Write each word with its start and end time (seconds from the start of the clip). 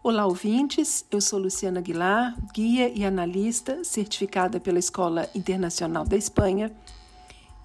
Olá, 0.00 0.24
ouvintes. 0.26 1.04
Eu 1.10 1.20
sou 1.20 1.40
Luciana 1.40 1.80
Aguilar, 1.80 2.32
guia 2.54 2.88
e 2.88 3.04
analista 3.04 3.82
certificada 3.82 4.60
pela 4.60 4.78
Escola 4.78 5.28
Internacional 5.34 6.04
da 6.04 6.16
Espanha. 6.16 6.72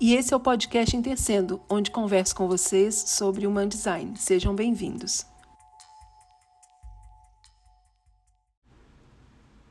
E 0.02 0.16
esse 0.16 0.34
é 0.34 0.36
o 0.36 0.40
podcast 0.40 0.98
Intercendo, 0.98 1.62
onde 1.70 1.92
converso 1.92 2.36
com 2.36 2.48
vocês 2.48 2.96
sobre 2.96 3.46
Human 3.46 3.68
Design. 3.68 4.18
Sejam 4.18 4.56
bem-vindos. 4.56 5.28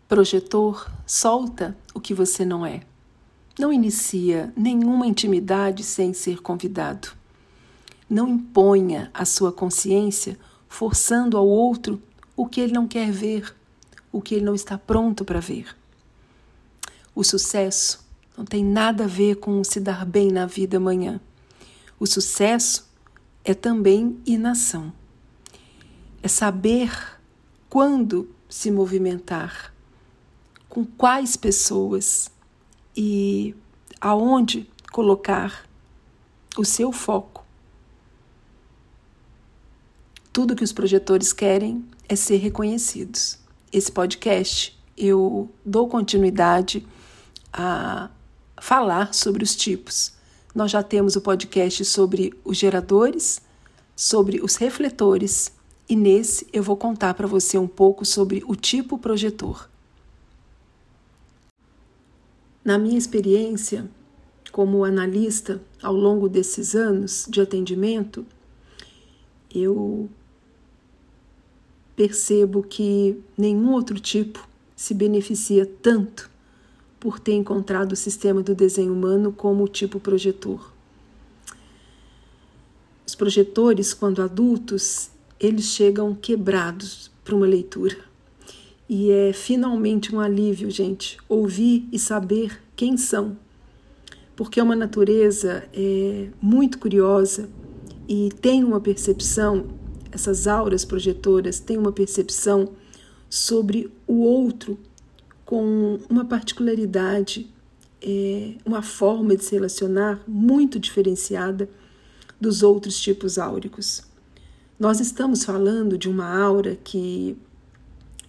Projetor 0.07 0.89
solta 1.05 1.77
o 1.93 2.01
que 2.01 2.15
você 2.15 2.45
não 2.45 2.65
é. 2.65 2.83
Não 3.59 3.73
inicia 3.73 4.53
nenhuma 4.57 5.09
intimidade 5.09 5.83
sem 5.83 6.15
ser 6.15 6.41
convidado. 6.41 7.09
Não 8.09 8.29
imponha 8.29 9.11
a 9.13 9.25
sua 9.25 9.53
consciência 9.53 10.39
forçando 10.69 11.37
ao 11.37 11.47
outro 11.47 12.01
o 12.37 12.47
que 12.47 12.61
ele 12.61 12.73
não 12.73 12.87
quer 12.87 13.11
ver, 13.11 13.55
o 14.11 14.21
que 14.21 14.35
ele 14.35 14.45
não 14.45 14.55
está 14.55 14.79
pronto 14.79 15.25
para 15.25 15.41
ver. 15.41 15.77
O 17.15 17.23
sucesso 17.23 18.05
não 18.37 18.45
tem 18.45 18.65
nada 18.65 19.05
a 19.05 19.09
ver 19.09 19.37
com 19.37 19.63
se 19.63 19.79
dar 19.79 20.05
bem 20.07 20.31
na 20.31 20.47
vida 20.47 20.79
amanhã. 20.79 21.21
O 22.01 22.07
sucesso 22.07 22.89
é 23.45 23.55
também 23.55 24.19
inação. 24.25 24.93
É 26.23 26.29
saber 26.29 26.91
quando 27.69 28.29
se 28.49 28.71
movimentar, 28.71 29.73
com 30.69 30.85
quais 30.85 31.37
pessoas 31.37 32.31
e 32.97 33.55
aonde 34.01 34.69
colocar 34.91 35.67
o 36.57 36.65
seu 36.65 36.93
foco. 36.93 37.45
Tudo 40.33 40.57
que 40.57 40.65
os 40.65 40.73
projetores 40.73 41.33
querem 41.33 41.85
é 42.13 42.17
ser 42.17 42.37
reconhecidos. 42.37 43.39
Esse 43.73 43.91
podcast 43.91 44.79
eu 44.99 45.51
dou 45.65 45.89
continuidade 45.89 46.87
a 47.51 48.11
falar 48.61 49.15
sobre 49.15 49.43
os 49.43 49.57
tipos. 49.57 50.13
Nós 50.55 50.71
já 50.71 50.83
temos 50.83 51.17
o 51.17 51.23
podcast 51.23 51.83
sobre 51.87 52.35
os 52.45 52.59
geradores, 52.59 53.41
sobre 53.97 54.43
os 54.43 54.57
refletores, 54.57 55.53
e 55.89 55.97
nesse 55.97 56.47
eu 56.53 56.63
vou 56.63 56.77
contar 56.77 57.15
para 57.15 57.27
você 57.27 57.57
um 57.57 57.67
pouco 57.67 58.05
sobre 58.05 58.45
o 58.47 58.55
tipo 58.55 58.99
projetor. 58.99 59.67
Na 62.63 62.77
minha 62.77 62.99
experiência 62.99 63.91
como 64.53 64.85
analista 64.85 65.63
ao 65.83 65.95
longo 65.95 66.29
desses 66.29 66.75
anos 66.75 67.27
de 67.27 67.41
atendimento, 67.41 68.27
eu 69.51 70.11
percebo 72.03 72.65
que 72.65 73.17
nenhum 73.39 73.71
outro 73.71 74.01
tipo 74.01 74.49
se 74.75 74.93
beneficia 74.93 75.65
tanto 75.65 76.29
por 76.99 77.21
ter 77.21 77.35
encontrado 77.35 77.93
o 77.93 77.97
sistema 77.97 78.43
do 78.43 78.57
desenho 78.57 78.93
humano 78.93 79.31
como 79.33 79.63
o 79.63 79.69
tipo 79.69 80.01
projetor. 80.01 80.73
Os 83.07 83.15
projetores, 83.15 83.95
quando 83.95 84.21
adultos, 84.21 85.11
eles 85.39 85.67
chegam 85.67 86.13
quebrados 86.13 87.09
para 87.23 87.37
uma 87.37 87.47
leitura. 87.47 87.97
E 88.89 89.13
é 89.13 89.33
finalmente 89.33 90.13
um 90.13 90.19
alívio, 90.19 90.73
gente, 90.73 91.19
ouvir 91.29 91.89
e 91.93 92.01
saber 92.01 92.61
quem 92.75 92.97
são. 92.97 93.37
Porque 94.35 94.59
é 94.59 94.63
uma 94.63 94.75
natureza 94.75 95.63
é, 95.73 96.31
muito 96.41 96.81
curiosa 96.81 97.49
e 98.09 98.29
tem 98.41 98.65
uma 98.65 98.81
percepção 98.81 99.81
essas 100.13 100.47
auras 100.47 100.85
projetoras 100.85 101.59
têm 101.59 101.79
uma 101.79 101.93
percepção 101.93 102.71
sobre 103.29 103.91
o 104.07 104.21
outro 104.23 104.79
com 105.45 105.99
uma 106.09 106.25
particularidade, 106.25 107.51
é, 108.01 108.55
uma 108.65 108.83
forma 108.83 109.35
de 109.37 109.45
se 109.45 109.55
relacionar 109.55 110.23
muito 110.29 110.79
diferenciada 110.79 111.69
dos 112.41 112.63
outros 112.63 113.01
tipos 113.01 113.39
áuricos. 113.39 114.03
Nós 114.79 115.01
estamos 115.01 115.45
falando 115.45 115.97
de 115.97 116.09
uma 116.09 116.27
aura 116.27 116.77
que 116.83 117.37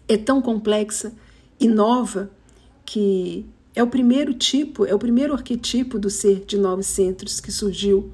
é 0.07 0.17
tão 0.17 0.41
complexa 0.41 1.13
e 1.59 1.67
nova 1.67 2.29
que 2.85 3.45
é 3.75 3.81
o 3.81 3.88
primeiro 3.88 4.33
tipo, 4.33 4.85
é 4.85 4.93
o 4.93 4.99
primeiro 4.99 5.33
arquetipo 5.33 5.97
do 5.97 6.09
ser 6.09 6.45
de 6.45 6.57
nove 6.57 6.83
centros 6.83 7.39
que 7.39 7.51
surgiu 7.51 8.11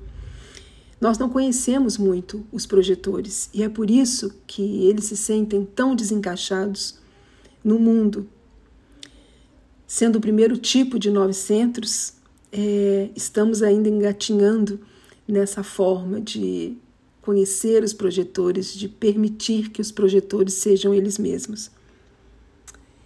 nós 1.00 1.18
não 1.18 1.30
conhecemos 1.30 1.98
muito 1.98 2.46
os 2.52 2.66
projetores 2.66 3.50
e 3.54 3.64
é 3.64 3.70
por 3.70 3.90
isso 3.90 4.34
que 4.46 4.86
eles 4.86 5.06
se 5.06 5.16
sentem 5.16 5.66
tão 5.66 5.96
desencaixados 5.96 7.00
no 7.64 7.80
mundo. 7.80 8.28
Sendo 9.88 10.18
o 10.18 10.22
primeiro 10.22 10.58
tipo 10.58 11.00
de 11.00 11.10
nove 11.10 11.34
centros, 11.34 12.14
é, 12.52 13.10
estamos 13.16 13.64
ainda 13.64 13.88
engatinhando 13.88 14.80
nessa 15.28 15.64
forma 15.64 16.20
de 16.20 16.78
conhecer 17.22 17.84
os 17.84 17.94
projetores, 17.94 18.74
de 18.74 18.90
permitir 18.90 19.70
que 19.70 19.82
os 19.82 19.92
projetores 19.92 20.56
sejam 20.56 20.94
eles 20.94 21.18
mesmos. 21.18 21.72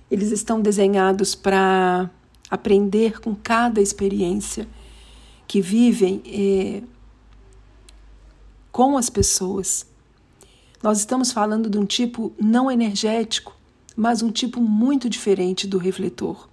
Eles 0.10 0.32
estão 0.32 0.62
desenhados 0.62 1.36
para 1.36 2.10
aprender 2.50 3.20
com 3.20 3.36
cada 3.36 3.82
experiência 3.82 4.68
que 5.48 5.62
vivem. 5.62 6.22
É, 6.26 6.84
com 8.74 8.98
as 8.98 9.08
pessoas. 9.08 9.86
Nós 10.82 10.98
estamos 10.98 11.32
falando 11.32 11.70
de 11.70 11.78
um 11.78 11.86
tipo 11.86 12.34
não 12.42 12.70
energético, 12.70 13.56
mas 13.96 14.24
um 14.24 14.32
tipo 14.32 14.60
muito 14.60 15.08
diferente 15.08 15.68
do 15.68 15.78
refletor. 15.78 16.50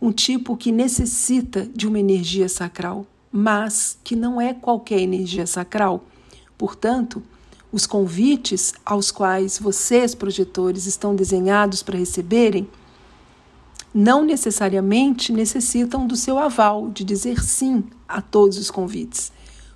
Um 0.00 0.12
tipo 0.12 0.56
que 0.56 0.70
necessita 0.70 1.66
de 1.74 1.88
uma 1.88 1.98
energia 1.98 2.48
sacral, 2.50 3.06
mas 3.32 3.98
que 4.04 4.14
não 4.14 4.38
é 4.38 4.52
qualquer 4.52 5.00
energia 5.00 5.46
sacral. 5.46 6.04
Portanto, 6.58 7.22
os 7.72 7.86
convites 7.86 8.74
aos 8.84 9.10
quais 9.10 9.58
vocês, 9.58 10.14
projetores, 10.14 10.84
estão 10.84 11.16
desenhados 11.16 11.82
para 11.82 11.98
receberem, 11.98 12.68
não 13.94 14.22
necessariamente 14.22 15.32
necessitam 15.32 16.06
do 16.06 16.14
seu 16.14 16.38
aval, 16.38 16.90
de 16.90 17.04
dizer 17.04 17.42
sim 17.42 17.84
a 18.06 18.20
todos 18.20 18.58
os 18.58 18.70
convites, 18.70 19.32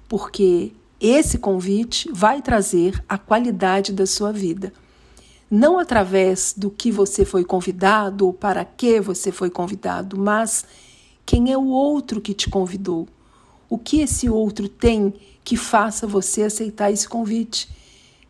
porque 0.06 0.72
esse 1.00 1.38
convite 1.38 2.10
vai 2.12 2.40
trazer 2.40 3.02
a 3.08 3.18
qualidade 3.18 3.92
da 3.92 4.06
sua 4.06 4.32
vida. 4.32 4.72
Não 5.50 5.78
através 5.78 6.54
do 6.56 6.70
que 6.70 6.90
você 6.90 7.24
foi 7.24 7.44
convidado 7.44 8.26
ou 8.26 8.32
para 8.32 8.64
que 8.64 9.00
você 9.00 9.30
foi 9.30 9.50
convidado, 9.50 10.18
mas 10.18 10.64
quem 11.24 11.52
é 11.52 11.58
o 11.58 11.66
outro 11.66 12.20
que 12.20 12.34
te 12.34 12.48
convidou. 12.48 13.06
O 13.68 13.76
que 13.78 14.00
esse 14.00 14.28
outro 14.28 14.68
tem 14.68 15.12
que 15.44 15.56
faça 15.56 16.06
você 16.06 16.42
aceitar 16.42 16.90
esse 16.90 17.08
convite? 17.08 17.68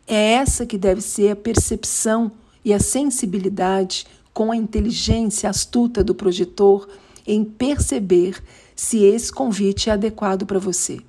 É 0.05 0.33
essa 0.33 0.65
que 0.65 0.77
deve 0.77 1.01
ser 1.01 1.31
a 1.31 1.35
percepção 1.35 2.31
e 2.63 2.73
a 2.73 2.79
sensibilidade 2.79 4.05
com 4.33 4.51
a 4.51 4.55
inteligência 4.55 5.49
astuta 5.49 6.03
do 6.03 6.13
projetor 6.13 6.87
em 7.25 7.43
perceber 7.43 8.41
se 8.75 9.03
esse 9.03 9.31
convite 9.31 9.89
é 9.89 9.93
adequado 9.93 10.45
para 10.45 10.59
você. 10.59 10.99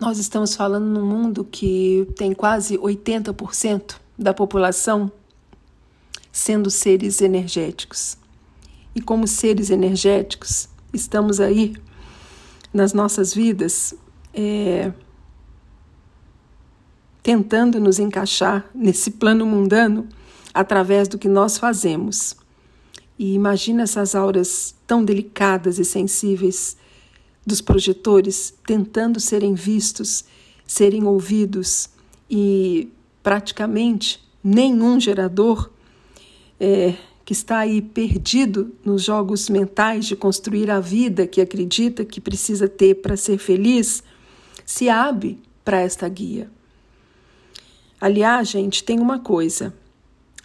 Nós 0.00 0.16
estamos 0.16 0.54
falando 0.54 0.86
num 0.86 1.04
mundo 1.04 1.44
que 1.44 2.08
tem 2.16 2.32
quase 2.32 2.78
80% 2.78 3.96
da 4.18 4.32
população 4.32 5.12
sendo 6.32 6.70
seres 6.70 7.20
energéticos. 7.20 8.16
E 8.94 9.02
como 9.02 9.28
seres 9.28 9.68
energéticos, 9.68 10.70
estamos 10.90 11.38
aí 11.38 11.76
nas 12.72 12.94
nossas 12.94 13.34
vidas 13.34 13.94
é, 14.32 14.90
tentando 17.22 17.78
nos 17.78 17.98
encaixar 17.98 18.70
nesse 18.74 19.10
plano 19.10 19.44
mundano 19.44 20.08
através 20.54 21.08
do 21.08 21.18
que 21.18 21.28
nós 21.28 21.58
fazemos. 21.58 22.34
E 23.18 23.34
imagina 23.34 23.82
essas 23.82 24.14
auras 24.14 24.74
tão 24.86 25.04
delicadas 25.04 25.78
e 25.78 25.84
sensíveis 25.84 26.74
dos 27.50 27.60
projetores 27.60 28.54
tentando 28.64 29.18
serem 29.18 29.54
vistos, 29.54 30.24
serem 30.64 31.04
ouvidos 31.04 31.90
e 32.30 32.88
praticamente 33.24 34.22
nenhum 34.42 35.00
gerador 35.00 35.68
é, 36.60 36.94
que 37.24 37.32
está 37.32 37.58
aí 37.58 37.82
perdido 37.82 38.72
nos 38.84 39.02
jogos 39.02 39.48
mentais 39.48 40.06
de 40.06 40.14
construir 40.14 40.70
a 40.70 40.78
vida 40.78 41.26
que 41.26 41.40
acredita 41.40 42.04
que 42.04 42.20
precisa 42.20 42.68
ter 42.68 42.94
para 43.02 43.16
ser 43.16 43.38
feliz, 43.38 44.04
se 44.64 44.88
abre 44.88 45.36
para 45.64 45.80
esta 45.80 46.08
guia. 46.08 46.48
Aliás, 48.00 48.48
gente, 48.48 48.84
tem 48.84 49.00
uma 49.00 49.18
coisa: 49.18 49.74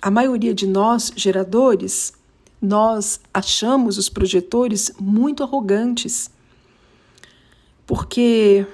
a 0.02 0.10
maioria 0.10 0.56
de 0.56 0.66
nós, 0.66 1.12
geradores, 1.16 2.14
nós 2.60 3.20
achamos 3.32 4.00
os 4.00 4.10
projetores 4.10 4.92
muito 5.00 5.44
arrogantes 5.44 6.34
porque 7.86 8.66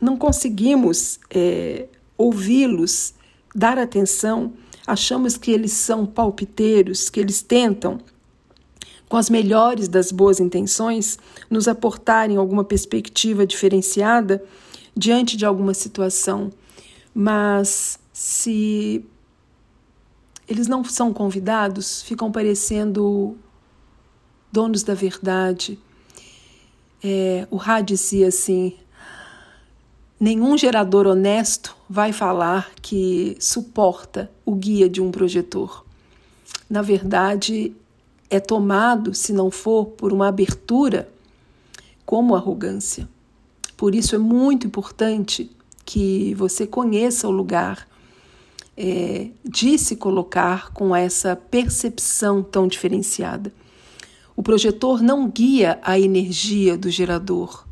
não 0.00 0.16
conseguimos 0.16 1.18
é, 1.30 1.86
ouvi-los 2.16 3.14
dar 3.54 3.78
atenção, 3.78 4.52
achamos 4.86 5.36
que 5.36 5.50
eles 5.50 5.72
são 5.72 6.04
palpiteiros, 6.04 7.08
que 7.08 7.18
eles 7.18 7.42
tentam, 7.42 7.98
com 9.08 9.16
as 9.16 9.30
melhores 9.30 9.88
das 9.88 10.10
boas 10.10 10.40
intenções, 10.40 11.18
nos 11.48 11.68
aportarem 11.68 12.36
alguma 12.36 12.64
perspectiva 12.64 13.46
diferenciada 13.46 14.42
diante 14.96 15.36
de 15.36 15.46
alguma 15.46 15.74
situação. 15.74 16.50
Mas 17.14 17.98
se 18.12 19.04
eles 20.48 20.66
não 20.66 20.84
são 20.84 21.12
convidados, 21.12 22.02
ficam 22.02 22.30
parecendo 22.30 23.36
donos 24.50 24.82
da 24.82 24.94
verdade. 24.94 25.78
É, 27.02 27.46
o 27.50 27.56
Rá 27.56 27.80
dizia 27.80 28.28
assim: 28.28 28.74
nenhum 30.18 30.56
gerador 30.56 31.06
honesto 31.06 31.76
vai 31.88 32.12
falar 32.12 32.70
que 32.82 33.36
suporta 33.40 34.30
o 34.44 34.54
guia 34.54 34.88
de 34.88 35.00
um 35.00 35.10
projetor. 35.10 35.84
Na 36.68 36.82
verdade, 36.82 37.72
é 38.28 38.40
tomado, 38.40 39.14
se 39.14 39.32
não 39.32 39.50
for 39.50 39.86
por 39.86 40.12
uma 40.12 40.28
abertura, 40.28 41.08
como 42.04 42.34
arrogância. 42.34 43.08
Por 43.76 43.94
isso 43.94 44.14
é 44.14 44.18
muito 44.18 44.66
importante 44.66 45.50
que 45.84 46.34
você 46.34 46.66
conheça 46.66 47.28
o 47.28 47.30
lugar 47.30 47.86
é, 48.76 49.28
de 49.44 49.78
se 49.78 49.96
colocar 49.96 50.72
com 50.72 50.94
essa 50.94 51.36
percepção 51.36 52.42
tão 52.42 52.66
diferenciada. 52.66 53.52
O 54.36 54.42
projetor 54.42 55.02
não 55.02 55.28
guia 55.28 55.80
a 55.82 55.98
energia 55.98 56.76
do 56.76 56.90
gerador. 56.90 57.66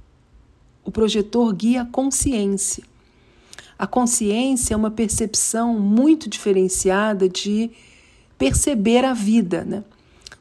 O 0.82 0.90
projetor 0.90 1.52
guia 1.52 1.82
a 1.82 1.84
consciência. 1.84 2.82
A 3.78 3.86
consciência 3.86 4.72
é 4.72 4.76
uma 4.76 4.90
percepção 4.90 5.78
muito 5.78 6.28
diferenciada 6.28 7.28
de 7.28 7.70
perceber 8.38 9.04
a 9.04 9.12
vida. 9.12 9.62
Né? 9.62 9.84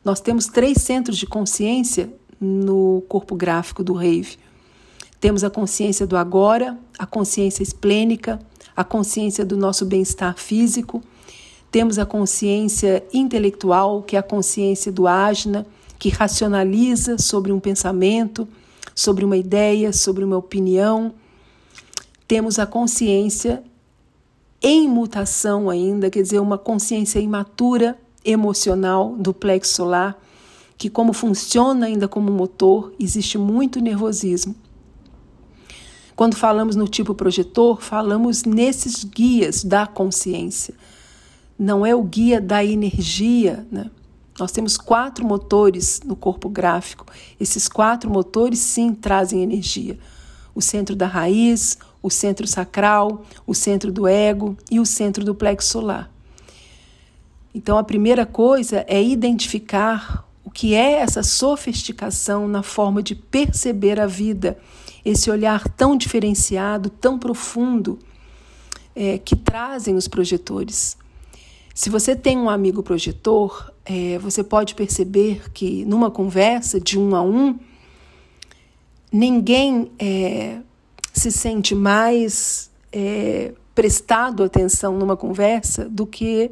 Nós 0.03 0.21
temos 0.21 0.47
três 0.47 0.81
centros 0.81 1.17
de 1.17 1.27
consciência 1.27 2.13
no 2.39 3.03
corpo 3.09 3.35
gráfico 3.35 3.83
do 3.83 3.93
Rave. 3.93 4.37
Temos 5.19 5.43
a 5.43 5.49
consciência 5.49 6.07
do 6.07 6.15
agora, 6.15 6.77
a 6.97 7.05
consciência 7.05 7.63
esplênica, 7.63 8.39
a 8.75 8.83
consciência 8.83 9.45
do 9.45 9.57
nosso 9.57 9.85
bem-estar 9.85 10.37
físico. 10.37 11.01
Temos 11.71 11.97
a 11.97 12.05
consciência 12.05 13.03
intelectual, 13.13 14.03
que 14.03 14.15
é 14.15 14.19
a 14.19 14.23
consciência 14.23 14.91
do 14.91 15.07
ajna, 15.07 15.65
que 16.03 16.09
racionaliza 16.09 17.17
sobre 17.17 17.53
um 17.53 17.61
pensamento, 17.61 18.45
sobre 18.93 19.23
uma 19.23 19.37
ideia, 19.37 19.93
sobre 19.93 20.21
uma 20.25 20.35
opinião. 20.35 21.13
Temos 22.27 22.59
a 22.59 22.65
consciência 22.65 23.63
em 24.61 24.85
mutação 24.85 25.69
ainda, 25.69 26.09
quer 26.09 26.21
dizer, 26.21 26.39
uma 26.39 26.57
consciência 26.57 27.19
imatura 27.19 27.97
emocional 28.25 29.15
do 29.15 29.33
plexo 29.33 29.75
solar, 29.75 30.21
que 30.77 30.89
como 30.89 31.13
funciona 31.13 31.85
ainda 31.85 32.05
como 32.05 32.29
motor, 32.29 32.91
existe 32.99 33.37
muito 33.37 33.79
nervosismo. 33.79 34.53
Quando 36.17 36.35
falamos 36.35 36.75
no 36.75 36.85
tipo 36.85 37.15
projetor, 37.15 37.81
falamos 37.81 38.43
nesses 38.43 39.05
guias 39.05 39.63
da 39.63 39.87
consciência. 39.87 40.73
Não 41.57 41.85
é 41.85 41.95
o 41.95 42.03
guia 42.03 42.41
da 42.41 42.61
energia, 42.61 43.65
né? 43.71 43.89
Nós 44.39 44.51
temos 44.51 44.77
quatro 44.77 45.25
motores 45.25 46.01
no 46.03 46.15
corpo 46.15 46.49
gráfico. 46.49 47.05
Esses 47.39 47.67
quatro 47.67 48.09
motores, 48.09 48.59
sim, 48.59 48.93
trazem 48.93 49.43
energia: 49.43 49.97
o 50.55 50.61
centro 50.61 50.95
da 50.95 51.05
raiz, 51.05 51.77
o 52.01 52.09
centro 52.09 52.47
sacral, 52.47 53.23
o 53.45 53.53
centro 53.53 53.91
do 53.91 54.07
ego 54.07 54.57
e 54.69 54.79
o 54.79 54.85
centro 54.85 55.23
do 55.23 55.35
plexo 55.35 55.69
solar. 55.69 56.11
Então, 57.55 57.77
a 57.77 57.83
primeira 57.83 58.25
coisa 58.25 58.83
é 58.87 59.01
identificar 59.01 60.27
o 60.43 60.49
que 60.49 60.73
é 60.73 60.93
essa 60.93 61.21
sofisticação 61.21 62.47
na 62.47 62.63
forma 62.63 63.03
de 63.03 63.15
perceber 63.15 63.99
a 63.99 64.07
vida, 64.07 64.57
esse 65.05 65.29
olhar 65.29 65.69
tão 65.69 65.95
diferenciado, 65.95 66.89
tão 66.89 67.19
profundo 67.19 67.99
é, 68.95 69.19
que 69.19 69.35
trazem 69.35 69.95
os 69.95 70.07
projetores. 70.07 70.97
Se 71.73 71.89
você 71.89 72.15
tem 72.15 72.37
um 72.37 72.49
amigo 72.49 72.83
projetor, 72.83 73.72
é, 73.85 74.17
você 74.17 74.43
pode 74.43 74.75
perceber 74.75 75.51
que 75.51 75.83
numa 75.85 76.09
conversa 76.09 76.79
de 76.79 76.97
um 76.97 77.15
a 77.15 77.21
um, 77.21 77.59
ninguém 79.11 79.91
é, 79.99 80.59
se 81.13 81.31
sente 81.31 81.75
mais 81.75 82.71
é, 82.91 83.53
prestado 83.75 84.43
atenção 84.43 84.97
numa 84.97 85.17
conversa 85.17 85.89
do 85.89 86.05
que 86.05 86.51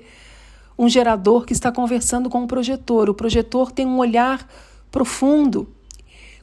um 0.78 0.90
gerador 0.90 1.46
que 1.46 1.54
está 1.54 1.72
conversando 1.72 2.30
com 2.30 2.42
um 2.42 2.48
projetor. 2.48 3.10
O 3.10 3.14
projetor 3.14 3.72
tem 3.72 3.86
um 3.86 3.98
olhar 3.98 4.48
profundo. 4.92 5.70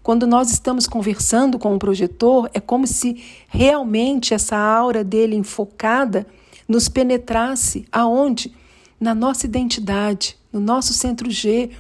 Quando 0.02 0.26
nós 0.26 0.50
estamos 0.50 0.86
conversando 0.86 1.58
com 1.58 1.74
um 1.74 1.78
projetor, 1.78 2.48
é 2.54 2.60
como 2.60 2.86
se 2.86 3.22
realmente 3.48 4.32
essa 4.32 4.56
aura 4.56 5.04
dele 5.04 5.36
enfocada 5.36 6.26
nos 6.66 6.88
penetrasse 6.88 7.84
aonde? 7.92 8.54
Na 9.00 9.14
nossa 9.14 9.44
identidade, 9.44 10.37
no 10.52 10.60
nosso 10.60 10.92
centro 10.92 11.30
G, 11.30 11.70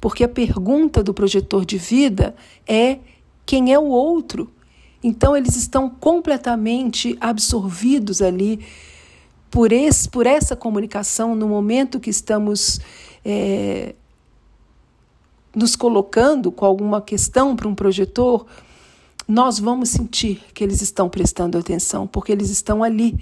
porque 0.00 0.24
a 0.24 0.28
pergunta 0.28 1.02
do 1.02 1.12
projetor 1.12 1.64
de 1.64 1.78
vida 1.78 2.34
é 2.66 2.98
quem 3.44 3.72
é 3.72 3.78
o 3.78 3.86
outro. 3.86 4.50
Então 5.02 5.36
eles 5.36 5.56
estão 5.56 5.88
completamente 5.88 7.16
absorvidos 7.20 8.20
ali 8.20 8.64
por, 9.50 9.72
esse, 9.72 10.08
por 10.08 10.26
essa 10.26 10.54
comunicação 10.54 11.34
no 11.34 11.48
momento 11.48 12.00
que 12.00 12.10
estamos 12.10 12.80
é, 13.24 13.94
nos 15.54 15.74
colocando 15.74 16.52
com 16.52 16.64
alguma 16.64 17.00
questão 17.00 17.56
para 17.56 17.68
um 17.68 17.74
projetor, 17.74 18.46
nós 19.26 19.58
vamos 19.58 19.90
sentir 19.90 20.42
que 20.54 20.62
eles 20.64 20.80
estão 20.80 21.08
prestando 21.08 21.58
atenção, 21.58 22.06
porque 22.06 22.32
eles 22.32 22.50
estão 22.50 22.82
ali 22.82 23.18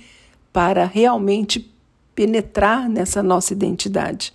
para 0.52 0.84
realmente 0.84 1.72
penetrar 2.14 2.88
nessa 2.88 3.22
nossa 3.22 3.52
identidade. 3.52 4.32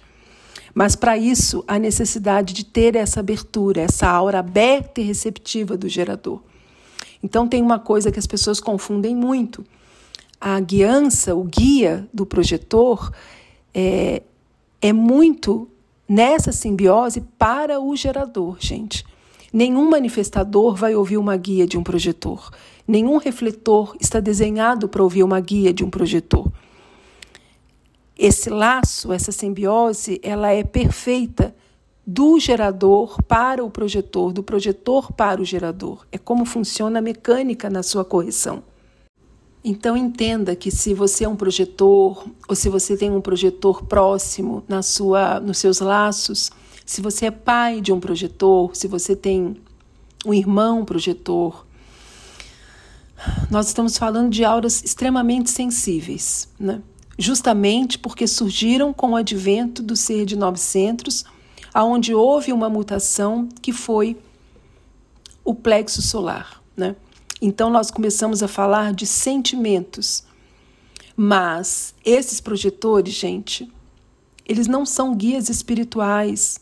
Mas 0.74 0.96
para 0.96 1.18
isso, 1.18 1.64
há 1.68 1.78
necessidade 1.78 2.54
de 2.54 2.66
ter 2.66 2.96
essa 2.96 3.20
abertura, 3.20 3.82
essa 3.82 4.08
aura 4.08 4.40
aberta 4.40 5.02
e 5.02 5.04
receptiva 5.04 5.78
do 5.78 5.90
gerador. 5.90 6.42
Então, 7.24 7.48
tem 7.48 7.62
uma 7.62 7.78
coisa 7.78 8.12
que 8.12 8.20
as 8.20 8.28
pessoas 8.28 8.60
confundem 8.60 9.16
muito. 9.16 9.66
A 10.40 10.60
guiança, 10.60 11.36
o 11.36 11.44
guia 11.44 12.08
do 12.14 12.26
projetor, 12.26 13.12
é, 13.74 14.24
é 14.82 14.92
muito 14.92 15.68
nessa 16.08 16.52
simbiose 16.52 17.22
para 17.38 17.80
o 17.80 17.96
gerador, 17.96 18.58
gente. 18.60 19.06
Nenhum 19.54 19.90
manifestador 19.90 20.76
vai 20.76 20.96
ouvir 20.96 21.18
uma 21.18 21.36
guia 21.36 21.68
de 21.68 21.78
um 21.78 21.84
projetor. 21.84 22.50
Nenhum 22.88 23.18
refletor 23.18 23.96
está 24.00 24.20
desenhado 24.20 24.88
para 24.88 25.04
ouvir 25.04 25.24
uma 25.24 25.40
guia 25.40 25.74
de 25.74 25.84
um 25.84 25.90
projetor. 25.90 26.52
Esse 28.24 28.52
laço, 28.52 29.12
essa 29.12 29.32
simbiose, 29.32 30.22
ela 30.22 30.52
é 30.52 30.64
perfeita 30.64 31.56
do 32.06 32.40
gerador 32.40 33.20
para 33.24 33.66
o 33.66 33.72
projetor, 33.72 34.32
do 34.32 34.44
projetor 34.44 35.12
para 35.12 35.42
o 35.42 35.44
gerador. 35.44 36.06
É 36.12 36.20
como 36.20 36.46
funciona 36.46 37.00
a 37.00 37.02
mecânica 37.02 37.68
na 37.68 37.82
sua 37.82 38.06
correção. 38.06 38.62
Então 39.64 39.98
entenda 39.98 40.56
que 40.56 40.70
se 40.70 40.94
você 40.94 41.24
é 41.24 41.28
um 41.28 41.36
projetor 41.36 42.24
ou 42.48 42.56
se 42.56 42.70
você 42.70 42.96
tem 42.96 43.10
um 43.10 43.22
projetor 43.22 43.86
próximo 43.86 44.64
na 44.68 44.84
sua 44.84 45.40
nos 45.40 45.58
seus 45.58 45.80
laços, 45.80 46.52
se 46.86 47.02
você 47.02 47.26
é 47.26 47.32
pai 47.32 47.82
de 47.82 47.92
um 47.92 48.00
projetor, 48.00 48.76
se 48.76 48.88
você 48.88 49.16
tem 49.16 49.58
um 50.28 50.32
irmão 50.32 50.86
projetor, 50.86 51.66
nós 53.50 53.66
estamos 53.66 53.98
falando 53.98 54.30
de 54.30 54.46
auras 54.46 54.84
extremamente 54.84 55.50
sensíveis, 55.50 56.48
né? 56.60 56.84
Justamente 57.22 58.00
porque 58.00 58.28
surgiram 58.28 58.92
com 58.92 59.12
o 59.12 59.16
advento 59.16 59.84
do 59.84 59.96
ser 59.96 60.26
de 60.26 60.36
nove 60.36 60.58
centros, 60.58 61.24
aonde 61.74 62.14
houve 62.14 62.52
uma 62.52 62.70
mutação 62.70 63.48
que 63.62 63.72
foi 63.72 64.18
o 65.44 65.54
plexo 65.54 66.02
solar, 66.02 66.62
né? 66.76 66.96
Então 67.42 67.70
nós 67.70 67.90
começamos 67.92 68.44
a 68.44 68.48
falar 68.48 68.94
de 68.94 69.06
sentimentos. 69.06 70.24
Mas 71.16 71.94
esses 72.04 72.42
projetores, 72.42 73.14
gente, 73.14 73.72
eles 74.46 74.68
não 74.68 74.86
são 74.86 75.16
guias 75.16 75.50
espirituais, 75.50 76.60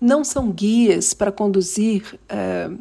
não 0.00 0.22
são 0.24 0.50
guias 0.50 1.14
para 1.14 1.32
conduzir 1.32 2.18
uh, 2.30 2.78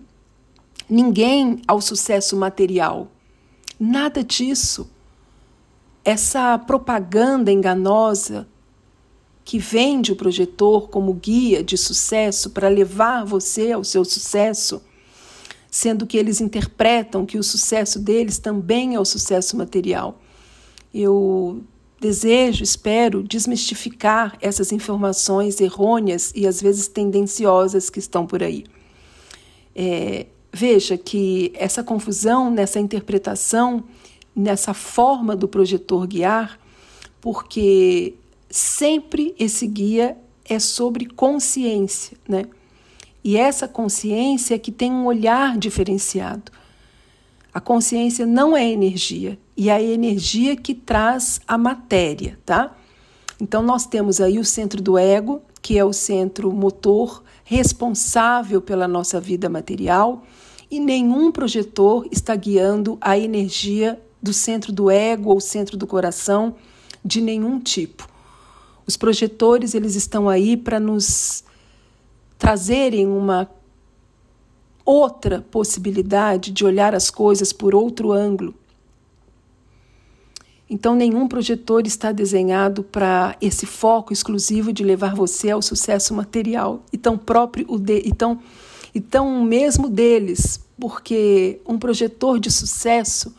ninguém 0.89 1.61
ao 1.67 1.81
sucesso 1.81 2.35
material. 2.35 3.07
Nada 3.79 4.23
disso 4.23 4.89
essa 6.05 6.57
propaganda 6.59 7.51
enganosa 7.51 8.47
que 9.43 9.57
vende 9.59 10.11
o 10.11 10.15
projetor 10.15 10.87
como 10.89 11.13
guia 11.13 11.63
de 11.63 11.77
sucesso 11.77 12.51
para 12.51 12.67
levar 12.67 13.25
você 13.25 13.71
ao 13.71 13.83
seu 13.83 14.05
sucesso, 14.05 14.81
sendo 15.69 16.05
que 16.05 16.17
eles 16.17 16.39
interpretam 16.39 17.25
que 17.25 17.37
o 17.37 17.43
sucesso 17.43 17.99
deles 17.99 18.37
também 18.37 18.95
é 18.95 18.99
o 18.99 19.05
sucesso 19.05 19.57
material. 19.57 20.21
Eu 20.93 21.63
desejo, 21.99 22.63
espero, 22.63 23.23
desmistificar 23.23 24.37
essas 24.39 24.71
informações 24.71 25.59
errôneas 25.59 26.31
e 26.35 26.47
às 26.47 26.61
vezes 26.61 26.87
tendenciosas 26.87 27.89
que 27.89 27.99
estão 27.99 28.25
por 28.25 28.43
aí. 28.43 28.63
É, 29.75 30.27
veja 30.51 30.97
que 30.97 31.51
essa 31.55 31.83
confusão 31.83 32.49
nessa 32.49 32.79
interpretação, 32.79 33.83
nessa 34.35 34.73
forma 34.73 35.35
do 35.35 35.47
projetor 35.47 36.05
guiar, 36.05 36.59
porque 37.21 38.15
sempre 38.49 39.33
esse 39.39 39.65
guia 39.65 40.17
é 40.43 40.59
sobre 40.59 41.05
consciência, 41.05 42.17
né? 42.27 42.45
E 43.23 43.37
essa 43.37 43.67
consciência 43.67 44.53
é 44.53 44.59
que 44.59 44.71
tem 44.71 44.91
um 44.91 45.05
olhar 45.05 45.57
diferenciado. 45.57 46.51
A 47.51 47.59
consciência 47.59 48.25
não 48.25 48.55
é 48.55 48.69
energia, 48.69 49.39
e 49.57 49.69
é 49.69 49.73
a 49.73 49.81
energia 49.81 50.55
que 50.55 50.75
traz 50.75 51.39
a 51.47 51.57
matéria, 51.57 52.37
tá? 52.45 52.75
Então 53.41 53.63
nós 53.63 53.85
temos 53.85 54.21
aí 54.21 54.37
o 54.37 54.45
centro 54.45 54.81
do 54.81 54.97
ego, 54.97 55.41
que 55.61 55.77
é 55.77 55.83
o 55.83 55.93
centro 55.93 56.51
motor 56.51 57.23
responsável 57.43 58.61
pela 58.61 58.87
nossa 58.87 59.19
vida 59.19 59.49
material, 59.49 60.23
e 60.69 60.79
nenhum 60.79 61.31
projetor 61.31 62.07
está 62.11 62.35
guiando 62.35 62.97
a 62.99 63.17
energia 63.17 63.99
do 64.25 64.33
centro 64.33 64.73
do 64.73 64.89
ego 64.89 65.29
ou 65.29 65.39
centro 65.39 65.77
do 65.77 65.85
coração 65.85 66.55
de 67.03 67.21
nenhum 67.21 67.59
tipo. 67.59 68.09
Os 68.87 68.97
projetores 68.97 69.75
eles 69.75 69.95
estão 69.95 70.27
aí 70.27 70.57
para 70.57 70.79
nos 70.79 71.43
trazerem 72.37 73.05
uma 73.05 73.47
outra 74.83 75.45
possibilidade 75.51 76.51
de 76.51 76.65
olhar 76.65 76.95
as 76.95 77.11
coisas 77.11 77.53
por 77.53 77.75
outro 77.75 78.11
ângulo. 78.11 78.53
Então, 80.67 80.95
nenhum 80.95 81.27
projetor 81.27 81.85
está 81.85 82.11
desenhado 82.11 82.83
para 82.83 83.37
esse 83.39 83.67
foco 83.67 84.11
exclusivo 84.11 84.73
de 84.73 84.83
levar 84.83 85.13
você 85.13 85.51
ao 85.51 85.61
sucesso 85.61 86.15
material 86.15 86.83
e 86.91 86.97
tão 86.97 87.15
próprio 87.15 87.65
o 87.69 87.77
de, 87.77 87.99
e 87.99 88.11
tão, 88.11 88.39
e 88.93 88.99
tão 88.99 89.43
mesmo 89.43 89.87
deles, 89.87 90.59
porque 90.79 91.61
um 91.67 91.77
projetor 91.77 92.39
de 92.39 92.49
sucesso 92.49 93.31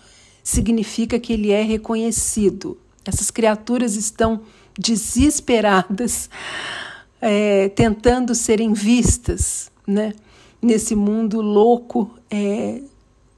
significa 0.46 1.18
que 1.18 1.32
ele 1.32 1.50
é 1.50 1.60
reconhecido. 1.60 2.78
Essas 3.04 3.32
criaturas 3.32 3.96
estão 3.96 4.42
desesperadas, 4.78 6.30
é, 7.20 7.68
tentando 7.70 8.32
serem 8.32 8.72
vistas, 8.72 9.72
né? 9.84 10.14
Nesse 10.62 10.94
mundo 10.94 11.40
louco 11.40 12.14
é, 12.30 12.80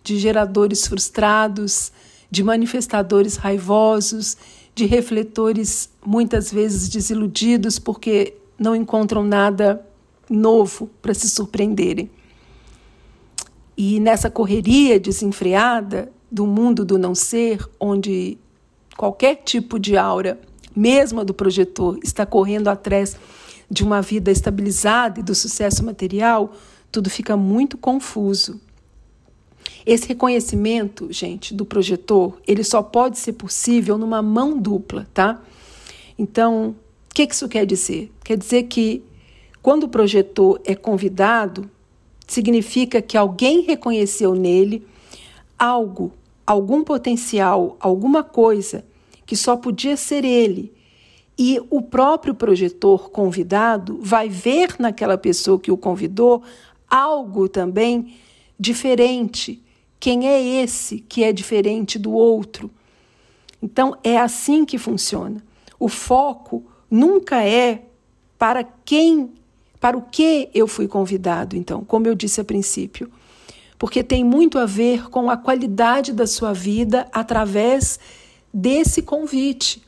de 0.04 0.18
geradores 0.18 0.86
frustrados, 0.86 1.90
de 2.30 2.44
manifestadores 2.44 3.36
raivosos, 3.36 4.36
de 4.74 4.84
refletores 4.84 5.88
muitas 6.04 6.52
vezes 6.52 6.90
desiludidos 6.90 7.78
porque 7.78 8.34
não 8.58 8.76
encontram 8.76 9.24
nada 9.24 9.82
novo 10.28 10.90
para 11.00 11.14
se 11.14 11.30
surpreenderem. 11.30 12.10
E 13.78 13.98
nessa 13.98 14.28
correria 14.28 15.00
desenfreada 15.00 16.12
do 16.30 16.46
mundo 16.46 16.84
do 16.84 16.98
não 16.98 17.14
ser, 17.14 17.66
onde 17.78 18.38
qualquer 18.96 19.36
tipo 19.36 19.78
de 19.78 19.96
aura 19.96 20.38
mesmo 20.78 21.20
a 21.20 21.24
do 21.24 21.34
projetor, 21.34 21.98
está 22.04 22.24
correndo 22.24 22.68
atrás 22.68 23.16
de 23.68 23.82
uma 23.82 24.00
vida 24.00 24.30
estabilizada 24.30 25.18
e 25.18 25.22
do 25.22 25.34
sucesso 25.34 25.84
material, 25.84 26.54
tudo 26.90 27.10
fica 27.10 27.36
muito 27.36 27.76
confuso. 27.76 28.60
Esse 29.84 30.06
reconhecimento, 30.06 31.12
gente, 31.12 31.52
do 31.52 31.64
projetor, 31.64 32.38
ele 32.46 32.62
só 32.62 32.82
pode 32.82 33.18
ser 33.18 33.32
possível 33.32 33.98
numa 33.98 34.22
mão 34.22 34.56
dupla, 34.56 35.06
tá? 35.12 35.42
Então, 36.16 36.76
o 37.10 37.14
que 37.14 37.24
isso 37.24 37.48
quer 37.48 37.66
dizer? 37.66 38.12
Quer 38.22 38.36
dizer 38.38 38.64
que 38.64 39.02
quando 39.60 39.84
o 39.84 39.88
projetor 39.88 40.60
é 40.64 40.74
convidado, 40.74 41.68
significa 42.26 43.02
que 43.02 43.16
alguém 43.16 43.62
reconheceu 43.62 44.34
nele 44.34 44.86
algo, 45.58 46.12
algum 46.46 46.84
potencial, 46.84 47.76
alguma 47.80 48.22
coisa 48.22 48.84
que 49.26 49.36
só 49.36 49.56
podia 49.56 49.96
ser 49.96 50.24
ele. 50.24 50.72
E 51.38 51.60
o 51.70 51.82
próprio 51.82 52.34
projetor 52.34 53.10
convidado 53.10 53.98
vai 54.00 54.28
ver 54.28 54.76
naquela 54.78 55.18
pessoa 55.18 55.58
que 55.58 55.70
o 55.70 55.76
convidou 55.76 56.42
algo 56.88 57.48
também 57.48 58.14
diferente. 58.58 59.62
Quem 60.00 60.28
é 60.28 60.42
esse 60.42 61.00
que 61.00 61.22
é 61.22 61.32
diferente 61.32 61.98
do 61.98 62.12
outro? 62.12 62.70
Então 63.62 63.96
é 64.02 64.16
assim 64.18 64.64
que 64.64 64.78
funciona. 64.78 65.42
O 65.78 65.88
foco 65.88 66.64
nunca 66.90 67.44
é 67.44 67.84
para 68.38 68.64
quem, 68.84 69.32
para 69.80 69.96
o 69.96 70.02
que 70.02 70.48
eu 70.54 70.66
fui 70.66 70.88
convidado, 70.88 71.56
então, 71.56 71.84
como 71.84 72.06
eu 72.06 72.14
disse 72.14 72.40
a 72.40 72.44
princípio. 72.44 73.10
Porque 73.78 74.02
tem 74.02 74.24
muito 74.24 74.58
a 74.58 74.66
ver 74.66 75.08
com 75.08 75.30
a 75.30 75.36
qualidade 75.36 76.12
da 76.12 76.26
sua 76.26 76.52
vida 76.52 77.06
através 77.12 77.98
desse 78.52 79.02
convite. 79.02 79.82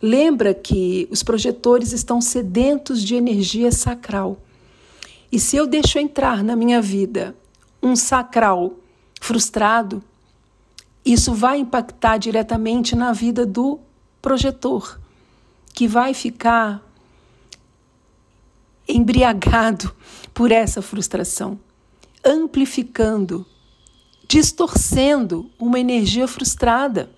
Lembra 0.00 0.54
que 0.54 1.06
os 1.10 1.22
projetores 1.22 1.92
estão 1.92 2.20
sedentos 2.20 3.02
de 3.02 3.14
energia 3.14 3.70
sacral. 3.70 4.38
E 5.30 5.38
se 5.38 5.56
eu 5.56 5.66
deixo 5.66 5.98
entrar 5.98 6.42
na 6.42 6.56
minha 6.56 6.80
vida 6.80 7.36
um 7.82 7.94
sacral 7.94 8.72
frustrado, 9.20 10.02
isso 11.04 11.34
vai 11.34 11.58
impactar 11.58 12.18
diretamente 12.18 12.96
na 12.96 13.12
vida 13.12 13.44
do 13.44 13.78
projetor, 14.22 14.98
que 15.74 15.86
vai 15.86 16.14
ficar 16.14 16.82
embriagado 18.88 19.94
por 20.32 20.50
essa 20.50 20.80
frustração, 20.80 21.58
amplificando, 22.24 23.46
distorcendo 24.26 25.50
uma 25.58 25.78
energia 25.78 26.26
frustrada. 26.26 27.10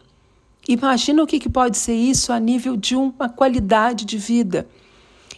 Imagina 0.69 1.23
o 1.23 1.27
que 1.27 1.49
pode 1.49 1.79
ser 1.79 1.95
isso 1.95 2.33
a 2.33 2.41
nível 2.41 2.77
de 2.77 2.97
uma 2.97 3.29
qualidade 3.29 4.05
de 4.05 4.19
vida. 4.19 4.69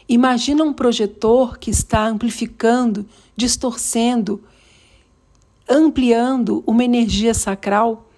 Imagina 0.09 0.65
um 0.65 0.73
projetor 0.73 1.59
que 1.59 1.71
está 1.71 2.07
amplificando, 2.07 3.07
distorcendo, 3.37 4.43
ampliando 5.69 6.65
uma 6.67 6.83
energia 6.83 7.35
sacral 7.35 8.09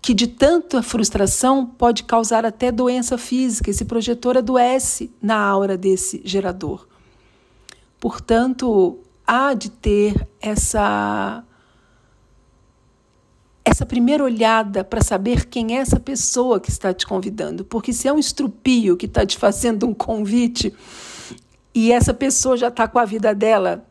que 0.00 0.14
de 0.14 0.26
tanta 0.26 0.82
frustração 0.82 1.64
pode 1.64 2.02
causar 2.02 2.44
até 2.44 2.72
doença 2.72 3.16
física. 3.16 3.70
Esse 3.70 3.84
projetor 3.84 4.36
adoece 4.36 5.12
na 5.22 5.36
aura 5.36 5.76
desse 5.76 6.20
gerador. 6.24 6.88
Portanto, 8.00 8.98
há 9.26 9.54
de 9.54 9.70
ter 9.70 10.28
essa 10.40 11.44
essa 13.64 13.86
primeira 13.86 14.24
olhada 14.24 14.82
para 14.82 15.02
saber 15.02 15.46
quem 15.46 15.76
é 15.76 15.80
essa 15.80 16.00
pessoa 16.00 16.58
que 16.58 16.68
está 16.68 16.92
te 16.92 17.06
convidando. 17.06 17.64
Porque 17.64 17.92
se 17.92 18.08
é 18.08 18.12
um 18.12 18.18
estrupio 18.18 18.96
que 18.96 19.06
está 19.06 19.24
te 19.24 19.38
fazendo 19.38 19.86
um 19.86 19.94
convite 19.94 20.74
e 21.74 21.92
essa 21.92 22.12
pessoa 22.12 22.56
já 22.56 22.68
está 22.68 22.88
com 22.88 22.98
a 22.98 23.04
vida 23.04 23.34
dela 23.34 23.86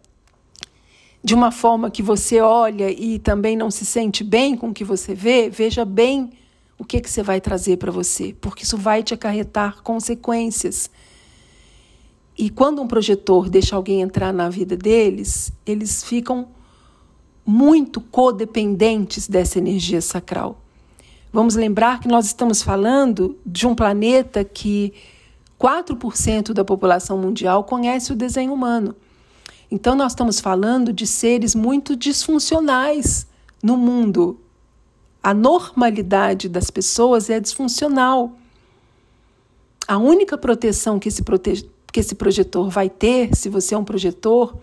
de 1.23 1.33
uma 1.33 1.51
forma 1.51 1.89
que 1.89 2.01
você 2.01 2.41
olha 2.41 2.89
e 2.89 3.19
também 3.19 3.55
não 3.55 3.69
se 3.71 3.85
sente 3.85 4.23
bem 4.23 4.57
com 4.57 4.69
o 4.69 4.73
que 4.73 4.83
você 4.83 5.13
vê, 5.13 5.49
veja 5.49 5.85
bem 5.85 6.31
o 6.77 6.83
que, 6.83 6.99
que 6.99 7.09
você 7.09 7.21
vai 7.21 7.39
trazer 7.39 7.77
para 7.77 7.91
você, 7.91 8.35
porque 8.41 8.63
isso 8.63 8.75
vai 8.75 9.03
te 9.03 9.13
acarretar 9.13 9.83
consequências. 9.83 10.89
E 12.41 12.49
quando 12.49 12.81
um 12.81 12.87
projetor 12.87 13.47
deixa 13.51 13.75
alguém 13.75 14.01
entrar 14.01 14.33
na 14.33 14.49
vida 14.49 14.75
deles, 14.75 15.53
eles 15.63 16.03
ficam 16.03 16.47
muito 17.45 18.01
codependentes 18.01 19.27
dessa 19.27 19.59
energia 19.59 20.01
sacral. 20.01 20.59
Vamos 21.31 21.53
lembrar 21.53 21.99
que 21.99 22.07
nós 22.07 22.25
estamos 22.25 22.63
falando 22.63 23.37
de 23.45 23.67
um 23.67 23.75
planeta 23.75 24.43
que 24.43 24.91
4% 25.59 26.51
da 26.51 26.65
população 26.65 27.15
mundial 27.15 27.63
conhece 27.63 28.11
o 28.11 28.15
desenho 28.15 28.55
humano. 28.55 28.95
Então, 29.69 29.93
nós 29.93 30.13
estamos 30.13 30.39
falando 30.39 30.91
de 30.91 31.05
seres 31.05 31.53
muito 31.53 31.95
disfuncionais 31.95 33.27
no 33.61 33.77
mundo. 33.77 34.39
A 35.21 35.31
normalidade 35.31 36.49
das 36.49 36.71
pessoas 36.71 37.29
é 37.29 37.39
disfuncional. 37.39 38.31
A 39.87 39.99
única 39.99 40.39
proteção 40.39 40.97
que 40.97 41.07
esse, 41.07 41.21
prote... 41.21 41.69
que 41.91 41.99
esse 41.99 42.15
projetor 42.15 42.69
vai 42.69 42.89
ter, 42.89 43.35
se 43.35 43.49
você 43.49 43.75
é 43.75 43.77
um 43.77 43.83
projetor, 43.83 44.57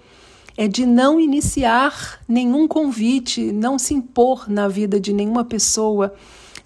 é 0.56 0.66
de 0.66 0.84
não 0.84 1.20
iniciar 1.20 2.20
nenhum 2.26 2.66
convite, 2.66 3.52
não 3.52 3.78
se 3.78 3.94
impor 3.94 4.48
na 4.48 4.66
vida 4.66 4.98
de 4.98 5.12
nenhuma 5.12 5.44
pessoa, 5.44 6.14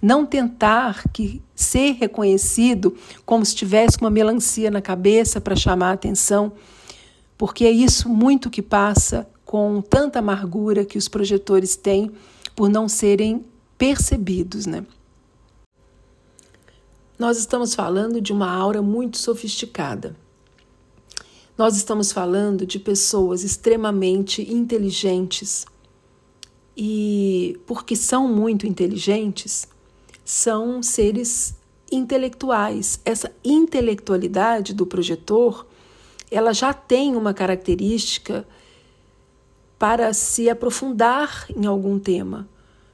não 0.01 0.25
tentar 0.25 1.03
que 1.13 1.41
ser 1.55 1.93
reconhecido 1.93 2.95
como 3.25 3.45
se 3.45 3.55
tivesse 3.55 3.97
uma 4.01 4.09
melancia 4.09 4.71
na 4.71 4.81
cabeça 4.81 5.39
para 5.39 5.55
chamar 5.55 5.89
a 5.89 5.93
atenção, 5.93 6.53
porque 7.37 7.65
é 7.65 7.71
isso 7.71 8.09
muito 8.09 8.49
que 8.49 8.61
passa 8.61 9.27
com 9.45 9.81
tanta 9.81 10.19
amargura 10.19 10.85
que 10.85 10.97
os 10.97 11.07
projetores 11.07 11.75
têm 11.75 12.11
por 12.55 12.69
não 12.69 12.87
serem 12.87 13.45
percebidos, 13.77 14.65
né? 14.65 14.83
nós 17.23 17.37
estamos 17.37 17.73
falando 17.73 18.19
de 18.19 18.33
uma 18.33 18.51
aura 18.51 18.81
muito 18.81 19.17
sofisticada. 19.17 20.15
Nós 21.55 21.77
estamos 21.77 22.11
falando 22.11 22.65
de 22.65 22.79
pessoas 22.79 23.43
extremamente 23.43 24.41
inteligentes. 24.41 25.65
E 26.75 27.59
porque 27.67 27.95
são 27.95 28.27
muito 28.27 28.65
inteligentes, 28.65 29.67
são 30.25 30.81
seres 30.81 31.55
intelectuais. 31.91 32.99
Essa 33.05 33.31
intelectualidade 33.43 34.73
do 34.73 34.87
projetor, 34.87 35.67
ela 36.31 36.51
já 36.53 36.73
tem 36.73 37.15
uma 37.15 37.35
característica 37.35 38.47
para 39.77 40.11
se 40.11 40.49
aprofundar 40.49 41.45
em 41.55 41.67
algum 41.67 41.99
tema. 41.99 42.49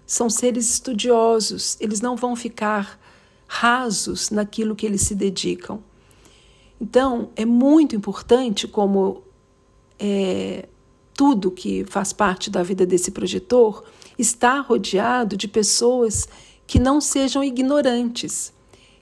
São 0.06 0.30
seres 0.30 0.70
estudiosos, 0.70 1.78
eles 1.80 2.02
não 2.02 2.18
vão 2.18 2.36
ficar 2.36 3.00
rasos 3.48 4.30
naquilo 4.30 4.76
que 4.76 4.86
eles 4.86 5.04
se 5.04 5.16
dedicam. 5.16 5.82
Então, 6.80 7.30
é 7.36 7.46
muito 7.46 7.96
importante, 7.96 8.68
como 8.68 9.24
é, 10.00 10.68
tudo 11.14 11.52
que 11.52 11.84
faz 11.86 12.14
parte 12.14 12.50
da 12.50 12.64
vida 12.64 12.86
desse 12.86 13.12
projetor, 13.12 13.84
estar 14.18 14.62
rodeado 14.62 15.36
de 15.36 15.48
pessoas 15.48 16.28
que 16.66 16.80
não 16.80 17.02
sejam 17.02 17.44
ignorantes. 17.44 18.54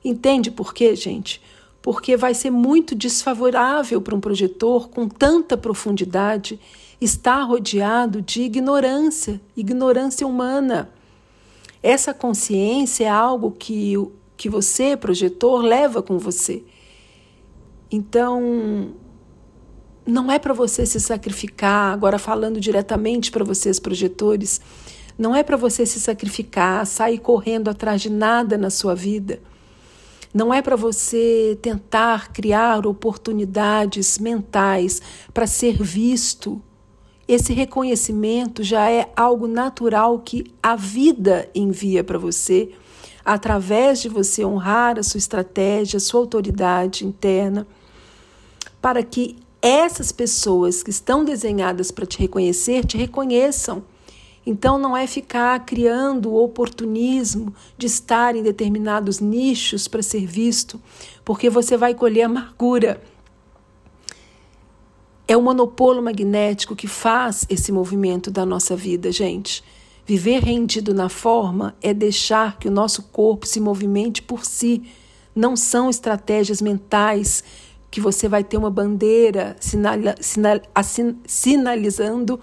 Entende 0.03 0.49
por 0.49 0.73
quê, 0.73 0.95
gente? 0.95 1.41
Porque 1.81 2.17
vai 2.17 2.33
ser 2.33 2.49
muito 2.49 2.95
desfavorável 2.95 4.01
para 4.01 4.15
um 4.15 4.19
projetor 4.19 4.89
com 4.89 5.07
tanta 5.07 5.55
profundidade 5.55 6.59
estar 6.99 7.43
rodeado 7.43 8.21
de 8.21 8.41
ignorância, 8.41 9.39
ignorância 9.55 10.25
humana. 10.25 10.89
Essa 11.83 12.13
consciência 12.13 13.05
é 13.05 13.09
algo 13.09 13.51
que, 13.51 13.93
que 14.35 14.49
você, 14.49 14.97
projetor, 14.97 15.61
leva 15.61 16.01
com 16.01 16.17
você. 16.17 16.63
Então, 17.91 18.93
não 20.05 20.31
é 20.31 20.39
para 20.39 20.53
você 20.53 20.85
se 20.85 20.99
sacrificar, 20.99 21.93
agora 21.93 22.17
falando 22.17 22.59
diretamente 22.59 23.31
para 23.31 23.43
vocês, 23.43 23.79
projetores, 23.79 24.61
não 25.17 25.35
é 25.35 25.41
para 25.41 25.57
você 25.57 25.85
se 25.85 25.99
sacrificar, 25.99 26.85
sair 26.85 27.17
correndo 27.17 27.69
atrás 27.69 28.01
de 28.01 28.09
nada 28.09 28.57
na 28.57 28.69
sua 28.69 28.93
vida. 28.93 29.39
Não 30.33 30.53
é 30.53 30.61
para 30.61 30.75
você 30.75 31.57
tentar 31.61 32.31
criar 32.31 32.85
oportunidades 32.85 34.19
mentais 34.19 35.01
para 35.33 35.47
ser 35.47 35.81
visto. 35.81 36.61
Esse 37.27 37.53
reconhecimento 37.53 38.63
já 38.63 38.91
é 38.91 39.11
algo 39.15 39.47
natural 39.47 40.19
que 40.19 40.45
a 40.61 40.75
vida 40.75 41.49
envia 41.55 42.03
para 42.03 42.19
você 42.19 42.71
através 43.25 44.01
de 44.01 44.07
você 44.07 44.45
honrar 44.45 44.97
a 44.97 45.03
sua 45.03 45.17
estratégia, 45.17 45.97
a 45.97 45.99
sua 45.99 46.21
autoridade 46.21 47.05
interna, 47.05 47.67
para 48.81 49.03
que 49.03 49.37
essas 49.61 50.11
pessoas 50.11 50.83
que 50.83 50.89
estão 50.89 51.25
desenhadas 51.25 51.91
para 51.91 52.05
te 52.05 52.19
reconhecer 52.19 52.85
te 52.85 52.97
reconheçam. 52.97 53.83
Então 54.45 54.77
não 54.77 54.95
é 54.95 55.05
ficar 55.05 55.65
criando 55.65 56.29
o 56.29 56.41
oportunismo 56.41 57.53
de 57.77 57.85
estar 57.85 58.33
em 58.35 58.41
determinados 58.41 59.19
nichos 59.19 59.89
para 59.89 60.01
ser 60.01 60.25
visto, 60.25 60.81
porque 61.25 61.49
você 61.49 61.75
vai 61.75 61.93
colher 61.93 62.23
amargura. 62.23 63.01
É 65.27 65.35
o 65.35 65.41
monopólio 65.41 66.01
magnético 66.01 66.77
que 66.77 66.87
faz 66.87 67.45
esse 67.49 67.73
movimento 67.73 68.31
da 68.31 68.45
nossa 68.45 68.73
vida, 68.73 69.11
gente. 69.11 69.61
Viver 70.05 70.41
rendido 70.41 70.93
na 70.93 71.09
forma 71.09 71.75
é 71.81 71.93
deixar 71.93 72.57
que 72.57 72.69
o 72.69 72.71
nosso 72.71 73.03
corpo 73.03 73.45
se 73.45 73.59
movimente 73.59 74.21
por 74.21 74.45
si. 74.45 74.83
Não 75.35 75.57
são 75.57 75.89
estratégias 75.89 76.61
mentais 76.61 77.43
que 77.89 78.01
você 78.01 78.27
vai 78.27 78.43
ter 78.43 78.57
uma 78.57 78.69
bandeira 78.69 79.55
sinala, 79.59 80.15
sinal, 80.19 80.59
sinalizando: 81.25 82.39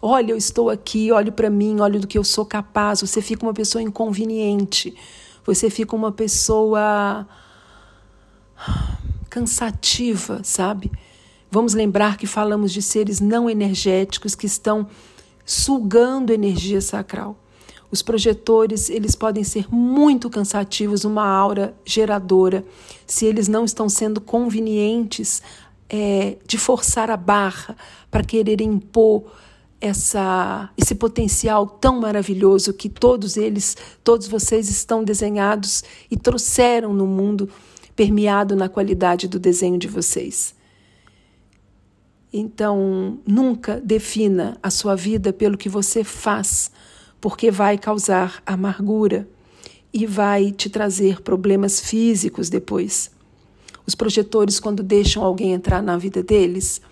olha, 0.00 0.32
eu 0.32 0.36
estou 0.36 0.70
aqui, 0.70 1.10
olhe 1.12 1.30
para 1.30 1.50
mim, 1.50 1.80
olha 1.80 1.98
do 1.98 2.06
que 2.06 2.18
eu 2.18 2.24
sou 2.24 2.44
capaz. 2.44 3.00
Você 3.00 3.22
fica 3.22 3.44
uma 3.44 3.54
pessoa 3.54 3.82
inconveniente, 3.82 4.94
você 5.44 5.70
fica 5.70 5.96
uma 5.96 6.12
pessoa 6.12 7.26
cansativa, 9.28 10.40
sabe? 10.44 10.90
Vamos 11.50 11.74
lembrar 11.74 12.16
que 12.16 12.26
falamos 12.26 12.72
de 12.72 12.80
seres 12.80 13.20
não 13.20 13.48
energéticos 13.48 14.34
que 14.34 14.46
estão 14.46 14.86
sugando 15.44 16.32
energia 16.32 16.80
sacral. 16.80 17.41
Os 17.92 18.00
projetores, 18.00 18.88
eles 18.88 19.14
podem 19.14 19.44
ser 19.44 19.66
muito 19.70 20.30
cansativos, 20.30 21.04
uma 21.04 21.26
aura 21.26 21.74
geradora, 21.84 22.64
se 23.06 23.26
eles 23.26 23.48
não 23.48 23.66
estão 23.66 23.86
sendo 23.86 24.18
convenientes 24.18 25.42
é, 25.90 26.38
de 26.46 26.56
forçar 26.56 27.10
a 27.10 27.18
barra 27.18 27.76
para 28.10 28.24
querer 28.24 28.62
impor 28.62 29.24
essa, 29.78 30.70
esse 30.74 30.94
potencial 30.94 31.66
tão 31.66 32.00
maravilhoso 32.00 32.72
que 32.72 32.88
todos 32.88 33.36
eles, 33.36 33.76
todos 34.02 34.26
vocês 34.26 34.70
estão 34.70 35.04
desenhados 35.04 35.84
e 36.10 36.16
trouxeram 36.16 36.94
no 36.94 37.06
mundo, 37.06 37.50
permeado 37.94 38.56
na 38.56 38.70
qualidade 38.70 39.28
do 39.28 39.38
desenho 39.38 39.78
de 39.78 39.86
vocês. 39.86 40.54
Então, 42.32 43.18
nunca 43.26 43.78
defina 43.78 44.56
a 44.62 44.70
sua 44.70 44.96
vida 44.96 45.30
pelo 45.30 45.58
que 45.58 45.68
você 45.68 46.02
faz, 46.02 46.70
porque 47.22 47.52
vai 47.52 47.78
causar 47.78 48.42
amargura 48.44 49.28
e 49.94 50.06
vai 50.06 50.50
te 50.50 50.68
trazer 50.68 51.22
problemas 51.22 51.78
físicos 51.78 52.50
depois. 52.50 53.12
Os 53.86 53.94
projetores, 53.94 54.58
quando 54.58 54.82
deixam 54.82 55.22
alguém 55.22 55.52
entrar 55.52 55.80
na 55.80 55.96
vida 55.96 56.20
deles, 56.20 56.82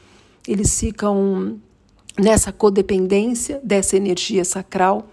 eles 0.46 0.78
ficam 0.78 1.58
nessa 2.16 2.52
codependência 2.52 3.60
dessa 3.64 3.96
energia 3.96 4.44
sacral 4.44 5.08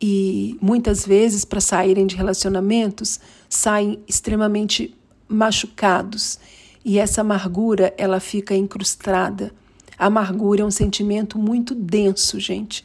e 0.00 0.56
muitas 0.62 1.04
vezes, 1.04 1.44
para 1.44 1.60
saírem 1.60 2.06
de 2.06 2.16
relacionamentos, 2.16 3.20
saem 3.50 3.98
extremamente 4.08 4.96
machucados 5.28 6.38
e 6.82 6.98
essa 6.98 7.20
amargura, 7.20 7.92
ela 7.98 8.18
fica 8.18 8.54
incrustada. 8.54 9.52
A 9.98 10.06
amargura 10.06 10.62
é 10.62 10.64
um 10.64 10.70
sentimento 10.70 11.38
muito 11.38 11.74
denso, 11.74 12.40
gente. 12.40 12.82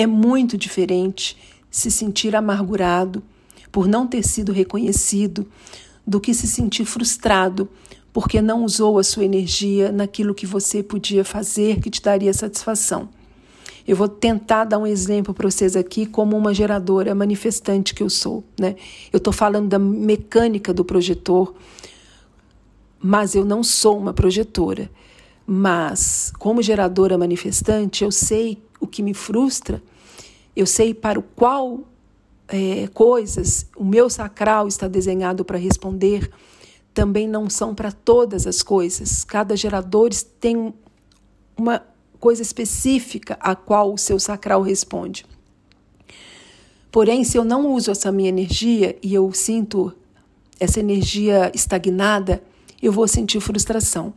É 0.00 0.06
muito 0.06 0.56
diferente 0.56 1.36
se 1.70 1.90
sentir 1.90 2.34
amargurado 2.34 3.22
por 3.70 3.86
não 3.86 4.06
ter 4.06 4.22
sido 4.22 4.50
reconhecido 4.50 5.46
do 6.06 6.18
que 6.18 6.32
se 6.32 6.46
sentir 6.46 6.86
frustrado 6.86 7.68
porque 8.10 8.40
não 8.40 8.64
usou 8.64 8.98
a 8.98 9.04
sua 9.04 9.26
energia 9.26 9.92
naquilo 9.92 10.34
que 10.34 10.46
você 10.46 10.82
podia 10.82 11.22
fazer 11.22 11.82
que 11.82 11.90
te 11.90 12.00
daria 12.00 12.32
satisfação. 12.32 13.10
Eu 13.86 13.94
vou 13.94 14.08
tentar 14.08 14.64
dar 14.64 14.78
um 14.78 14.86
exemplo 14.86 15.34
para 15.34 15.50
vocês 15.50 15.76
aqui 15.76 16.06
como 16.06 16.34
uma 16.34 16.54
geradora 16.54 17.14
manifestante 17.14 17.94
que 17.94 18.02
eu 18.02 18.08
sou, 18.08 18.42
né? 18.58 18.76
Eu 19.12 19.18
estou 19.18 19.34
falando 19.34 19.68
da 19.68 19.78
mecânica 19.78 20.72
do 20.72 20.82
projetor, 20.82 21.54
mas 22.98 23.34
eu 23.34 23.44
não 23.44 23.62
sou 23.62 23.98
uma 23.98 24.14
projetora. 24.14 24.90
Mas, 25.46 26.32
como 26.38 26.62
geradora 26.62 27.18
manifestante, 27.18 28.02
eu 28.02 28.10
sei 28.10 28.62
o 28.80 28.86
que 28.86 29.02
me 29.02 29.12
frustra, 29.12 29.82
eu 30.54 30.66
sei 30.66 30.92
para 30.92 31.18
o 31.18 31.22
qual 31.22 31.80
é, 32.48 32.88
coisas 32.88 33.66
o 33.76 33.84
meu 33.84 34.10
sacral 34.10 34.66
está 34.66 34.88
desenhado 34.88 35.44
para 35.44 35.56
responder, 35.56 36.30
também 36.92 37.28
não 37.28 37.48
são 37.48 37.74
para 37.74 37.92
todas 37.92 38.46
as 38.46 38.62
coisas. 38.62 39.24
Cada 39.24 39.56
gerador 39.56 40.10
tem 40.40 40.74
uma 41.56 41.82
coisa 42.18 42.42
específica 42.42 43.38
a 43.40 43.54
qual 43.54 43.94
o 43.94 43.98
seu 43.98 44.18
sacral 44.18 44.62
responde. 44.62 45.24
Porém, 46.90 47.22
se 47.22 47.38
eu 47.38 47.44
não 47.44 47.72
uso 47.72 47.90
essa 47.90 48.10
minha 48.10 48.28
energia 48.28 48.98
e 49.00 49.14
eu 49.14 49.32
sinto 49.32 49.92
essa 50.58 50.80
energia 50.80 51.50
estagnada, 51.54 52.42
eu 52.82 52.90
vou 52.92 53.06
sentir 53.06 53.40
frustração. 53.40 54.12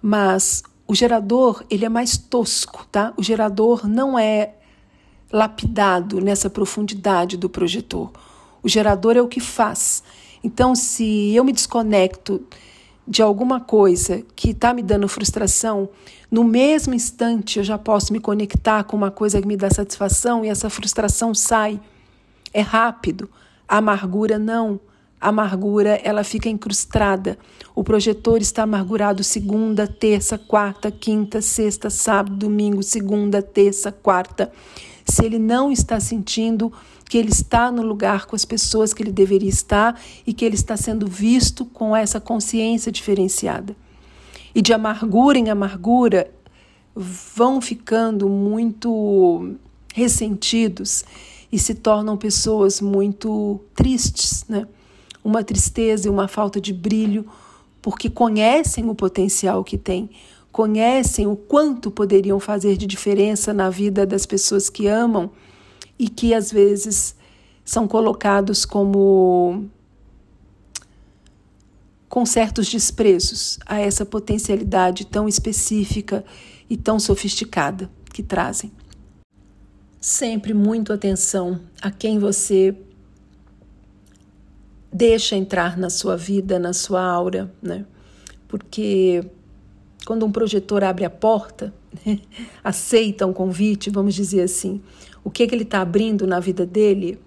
Mas 0.00 0.62
o 0.86 0.94
gerador, 0.94 1.64
ele 1.68 1.84
é 1.84 1.88
mais 1.88 2.16
tosco, 2.16 2.86
tá? 2.92 3.12
O 3.16 3.22
gerador 3.22 3.88
não 3.88 4.16
é 4.16 4.54
lapidado 5.36 6.20
nessa 6.20 6.48
profundidade 6.48 7.36
do 7.36 7.48
projetor. 7.48 8.10
O 8.62 8.68
gerador 8.68 9.16
é 9.16 9.22
o 9.22 9.28
que 9.28 9.40
faz. 9.40 10.02
Então, 10.42 10.74
se 10.74 11.34
eu 11.34 11.44
me 11.44 11.52
desconecto 11.52 12.42
de 13.06 13.22
alguma 13.22 13.60
coisa 13.60 14.24
que 14.34 14.50
está 14.50 14.72
me 14.74 14.82
dando 14.82 15.06
frustração, 15.06 15.88
no 16.30 16.42
mesmo 16.42 16.94
instante 16.94 17.58
eu 17.58 17.64
já 17.64 17.78
posso 17.78 18.12
me 18.12 18.18
conectar 18.18 18.82
com 18.84 18.96
uma 18.96 19.10
coisa 19.10 19.40
que 19.40 19.46
me 19.46 19.56
dá 19.56 19.70
satisfação 19.70 20.44
e 20.44 20.48
essa 20.48 20.68
frustração 20.68 21.34
sai. 21.34 21.80
É 22.52 22.60
rápido. 22.60 23.28
A 23.68 23.76
amargura 23.76 24.38
não. 24.38 24.80
A 25.20 25.28
amargura, 25.28 26.00
ela 26.02 26.24
fica 26.24 26.48
incrustada. 26.48 27.38
O 27.74 27.84
projetor 27.84 28.40
está 28.40 28.62
amargurado 28.64 29.22
segunda, 29.22 29.86
terça, 29.86 30.36
quarta, 30.38 30.90
quinta, 30.90 31.40
sexta, 31.40 31.90
sábado, 31.90 32.36
domingo, 32.36 32.82
segunda, 32.82 33.40
terça, 33.42 33.92
quarta. 33.92 34.50
Se 35.08 35.24
ele 35.24 35.38
não 35.38 35.70
está 35.70 36.00
sentindo 36.00 36.72
que 37.08 37.16
ele 37.16 37.30
está 37.30 37.70
no 37.70 37.82
lugar 37.82 38.26
com 38.26 38.34
as 38.34 38.44
pessoas 38.44 38.92
que 38.92 39.02
ele 39.02 39.12
deveria 39.12 39.48
estar 39.48 40.00
e 40.26 40.32
que 40.32 40.44
ele 40.44 40.56
está 40.56 40.76
sendo 40.76 41.06
visto 41.06 41.64
com 41.64 41.94
essa 41.94 42.20
consciência 42.20 42.90
diferenciada. 42.90 43.76
E 44.54 44.60
de 44.60 44.72
amargura 44.72 45.38
em 45.38 45.48
amargura 45.48 46.30
vão 46.94 47.60
ficando 47.60 48.28
muito 48.28 49.54
ressentidos 49.94 51.04
e 51.52 51.58
se 51.58 51.74
tornam 51.74 52.16
pessoas 52.16 52.80
muito 52.80 53.60
tristes, 53.74 54.44
né? 54.48 54.66
Uma 55.22 55.44
tristeza 55.44 56.06
e 56.06 56.10
uma 56.10 56.28
falta 56.28 56.60
de 56.60 56.72
brilho, 56.72 57.26
porque 57.82 58.08
conhecem 58.08 58.88
o 58.88 58.94
potencial 58.94 59.62
que 59.62 59.76
têm, 59.76 60.10
conhecem 60.56 61.26
o 61.26 61.36
quanto 61.36 61.90
poderiam 61.90 62.40
fazer 62.40 62.78
de 62.78 62.86
diferença 62.86 63.52
na 63.52 63.68
vida 63.68 64.06
das 64.06 64.24
pessoas 64.24 64.70
que 64.70 64.86
amam 64.86 65.30
e 65.98 66.08
que 66.08 66.32
às 66.32 66.50
vezes 66.50 67.14
são 67.62 67.86
colocados 67.86 68.64
como 68.64 69.68
com 72.08 72.24
certos 72.24 72.68
desprezos 72.68 73.58
a 73.66 73.78
essa 73.78 74.06
potencialidade 74.06 75.04
tão 75.04 75.28
específica 75.28 76.24
e 76.70 76.76
tão 76.78 76.98
sofisticada 76.98 77.90
que 78.10 78.22
trazem. 78.22 78.72
Sempre 80.00 80.54
muito 80.54 80.90
atenção 80.90 81.60
a 81.82 81.90
quem 81.90 82.18
você 82.18 82.74
deixa 84.90 85.36
entrar 85.36 85.76
na 85.76 85.90
sua 85.90 86.16
vida, 86.16 86.58
na 86.58 86.72
sua 86.72 87.02
aura, 87.02 87.54
né? 87.60 87.84
Porque 88.48 89.35
quando 90.06 90.24
um 90.24 90.30
projetor 90.30 90.84
abre 90.84 91.04
a 91.04 91.10
porta, 91.10 91.74
aceita 92.62 93.26
um 93.26 93.32
convite, 93.32 93.90
vamos 93.90 94.14
dizer 94.14 94.40
assim, 94.42 94.80
o 95.24 95.30
que, 95.30 95.44
que 95.44 95.52
ele 95.52 95.64
está 95.64 95.80
abrindo 95.80 96.28
na 96.28 96.38
vida 96.38 96.64
dele 96.64 97.18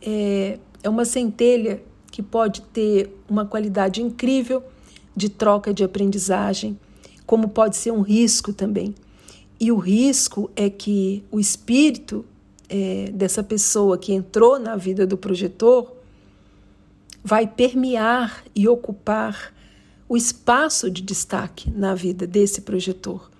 é, 0.00 0.56
é 0.84 0.88
uma 0.88 1.04
centelha 1.04 1.82
que 2.12 2.22
pode 2.22 2.62
ter 2.62 3.12
uma 3.28 3.44
qualidade 3.44 4.00
incrível 4.00 4.62
de 5.16 5.28
troca 5.28 5.74
de 5.74 5.82
aprendizagem, 5.82 6.78
como 7.26 7.48
pode 7.48 7.76
ser 7.76 7.90
um 7.90 8.02
risco 8.02 8.52
também. 8.52 8.94
E 9.58 9.72
o 9.72 9.76
risco 9.76 10.48
é 10.54 10.70
que 10.70 11.24
o 11.28 11.40
espírito 11.40 12.24
é, 12.68 13.10
dessa 13.12 13.42
pessoa 13.42 13.98
que 13.98 14.12
entrou 14.12 14.60
na 14.60 14.76
vida 14.76 15.04
do 15.04 15.16
projetor 15.16 15.92
vai 17.24 17.48
permear 17.48 18.44
e 18.54 18.68
ocupar 18.68 19.55
o 20.08 20.16
espaço 20.16 20.90
de 20.90 21.02
destaque 21.02 21.70
na 21.70 21.94
vida 21.94 22.26
desse 22.26 22.60
projetor. 22.60 23.30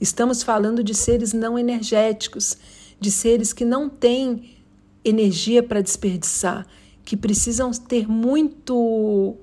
Estamos 0.00 0.42
falando 0.42 0.82
de 0.82 0.94
seres 0.94 1.32
não 1.32 1.58
energéticos, 1.58 2.56
de 3.00 3.10
seres 3.10 3.52
que 3.52 3.64
não 3.64 3.88
têm 3.88 4.56
energia 5.04 5.62
para 5.62 5.80
desperdiçar, 5.80 6.66
que 7.04 7.16
precisam 7.16 7.70
ter 7.72 8.08
muito 8.08 9.36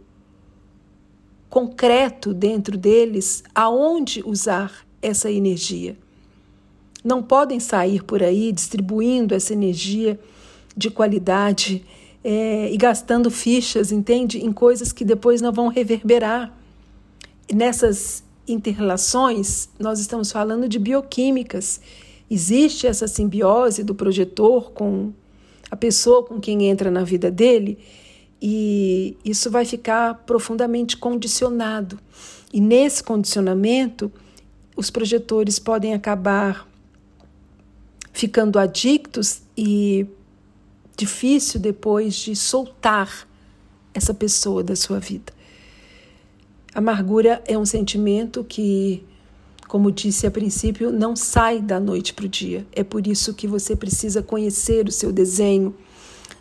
concreto 1.50 2.34
dentro 2.34 2.78
deles 2.78 3.44
aonde 3.54 4.24
usar 4.26 4.86
essa 5.02 5.30
energia. 5.32 5.98
Não 7.04 7.24
podem 7.24 7.60
sair 7.60 8.04
por 8.04 8.22
aí 8.22 8.52
distribuindo 8.52 9.34
essa 9.34 9.54
energia 9.54 10.20
de 10.76 10.90
qualidade 10.90 11.84
é, 12.24 12.72
e 12.72 12.78
gastando 12.78 13.32
fichas, 13.32 13.92
entende? 13.92 14.40
Em 14.40 14.52
coisas 14.52 14.92
que 14.92 15.04
depois 15.04 15.42
não 15.42 15.52
vão 15.52 15.68
reverberar 15.70 16.59
nessas 17.54 18.24
interrelações, 18.48 19.70
nós 19.80 20.00
estamos 20.00 20.32
falando 20.32 20.68
de 20.68 20.80
bioquímicas. 20.80 21.80
Existe 22.30 22.88
essa 22.88 23.08
simbiose 23.08 23.84
do 23.84 23.96
projetor 23.96 24.72
com 24.72 25.12
a 25.70 25.76
pessoa 25.76 26.24
com 26.24 26.40
quem 26.40 26.68
entra 26.68 26.90
na 26.90 27.04
vida 27.04 27.30
dele, 27.30 27.78
e 28.42 29.18
isso 29.24 29.52
vai 29.52 29.66
ficar 29.66 30.16
profundamente 30.26 30.98
condicionado. 30.98 32.00
E 32.52 32.60
nesse 32.60 33.04
condicionamento, 33.04 34.12
os 34.76 34.90
projetores 34.90 35.60
podem 35.60 35.94
acabar 35.94 36.68
ficando 38.14 38.58
adictos 38.58 39.42
e 39.58 40.08
difícil 40.98 41.60
depois 41.60 42.16
de 42.16 42.36
soltar 42.36 43.28
essa 43.94 44.14
pessoa 44.14 44.64
da 44.64 44.76
sua 44.76 45.00
vida. 45.00 45.39
Amargura 46.80 47.44
é 47.46 47.58
um 47.58 47.66
sentimento 47.66 48.42
que, 48.42 49.04
como 49.68 49.92
disse 49.92 50.26
a 50.26 50.32
princípio, 50.32 50.94
não 50.94 51.14
sai 51.14 51.60
da 51.62 51.78
noite 51.78 52.14
para 52.14 52.26
o 52.26 52.30
dia. 52.30 52.66
É 52.72 52.86
por 52.86 53.06
isso 53.06 53.34
que 53.34 53.46
você 53.48 53.76
precisa 53.76 54.24
conhecer 54.24 54.88
o 54.88 54.92
seu 54.92 55.12
desenho, 55.12 55.76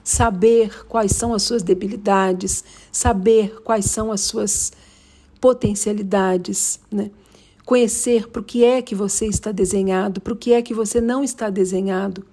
saber 0.05 0.87
quais 0.87 1.11
são 1.11 1.35
as 1.35 1.43
suas 1.43 1.65
debilidades, 1.65 2.63
saber 2.93 3.61
quais 3.65 3.87
são 3.87 4.13
as 4.13 4.21
suas 4.21 4.73
potencialidades, 5.41 6.79
né? 6.89 7.11
Conhecer 7.65 8.29
para 8.29 8.41
o 8.41 8.45
que 8.45 8.65
é 8.65 8.81
que 8.81 8.95
você 8.95 9.27
está 9.27 9.51
desenhado, 9.51 10.21
para 10.21 10.33
o 10.33 10.37
que 10.37 10.53
é 10.53 10.63
que 10.63 10.73
você 10.73 11.01
não 11.01 11.25
está 11.25 11.51
desenhado. 11.51 12.25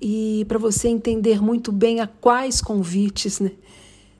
E 0.00 0.44
para 0.46 0.58
você 0.58 0.86
entender 0.86 1.42
muito 1.42 1.72
bem 1.72 2.00
a 2.00 2.06
quais 2.06 2.60
convites, 2.60 3.40
né? 3.40 3.50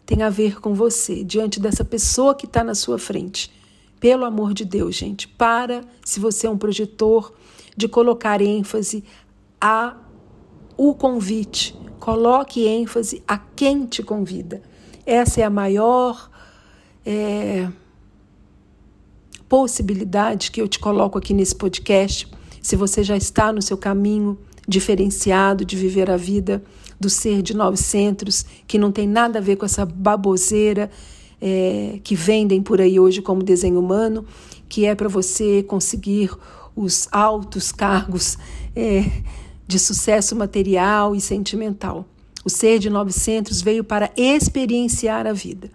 Tem 0.06 0.22
a 0.22 0.30
ver 0.30 0.60
com 0.60 0.72
você, 0.72 1.24
diante 1.24 1.58
dessa 1.58 1.84
pessoa 1.84 2.34
que 2.34 2.46
está 2.46 2.62
na 2.62 2.76
sua 2.76 2.96
frente. 2.96 3.50
Pelo 3.98 4.24
amor 4.24 4.54
de 4.54 4.64
Deus, 4.64 4.94
gente, 4.94 5.26
para, 5.26 5.82
se 6.04 6.20
você 6.20 6.46
é 6.46 6.50
um 6.50 6.56
projetor, 6.56 7.34
de 7.76 7.88
colocar 7.88 8.40
ênfase 8.40 9.04
a 9.60 9.96
o 10.76 10.94
convite. 10.94 11.76
Coloque 11.98 12.66
ênfase 12.66 13.22
a 13.26 13.36
quem 13.36 13.84
te 13.84 14.02
convida. 14.02 14.62
Essa 15.04 15.40
é 15.40 15.44
a 15.44 15.50
maior 15.50 16.30
é, 17.04 17.68
possibilidade 19.48 20.50
que 20.50 20.60
eu 20.60 20.68
te 20.68 20.78
coloco 20.78 21.18
aqui 21.18 21.34
nesse 21.34 21.54
podcast. 21.54 22.28
Se 22.62 22.76
você 22.76 23.02
já 23.02 23.16
está 23.16 23.52
no 23.52 23.62
seu 23.62 23.76
caminho 23.76 24.38
diferenciado 24.68 25.64
de 25.64 25.76
viver 25.76 26.10
a 26.10 26.16
vida 26.16 26.62
do 26.98 27.10
ser 27.10 27.42
de 27.42 27.54
nove 27.54 27.76
centros, 27.76 28.44
que 28.66 28.78
não 28.78 28.90
tem 28.90 29.06
nada 29.06 29.38
a 29.38 29.42
ver 29.42 29.56
com 29.56 29.66
essa 29.66 29.84
baboseira 29.84 30.90
é, 31.40 32.00
que 32.02 32.14
vendem 32.14 32.62
por 32.62 32.80
aí 32.80 32.98
hoje 32.98 33.20
como 33.20 33.42
desenho 33.42 33.78
humano, 33.78 34.24
que 34.68 34.86
é 34.86 34.94
para 34.94 35.08
você 35.08 35.62
conseguir 35.62 36.30
os 36.74 37.08
altos 37.10 37.72
cargos 37.72 38.38
é, 38.74 39.04
de 39.66 39.78
sucesso 39.78 40.36
material 40.36 41.14
e 41.14 41.20
sentimental. 41.20 42.06
O 42.44 42.50
ser 42.50 42.78
de 42.78 42.88
nove 42.88 43.12
centros 43.12 43.60
veio 43.60 43.82
para 43.82 44.10
experienciar 44.16 45.26
a 45.26 45.32
vida. 45.32 45.70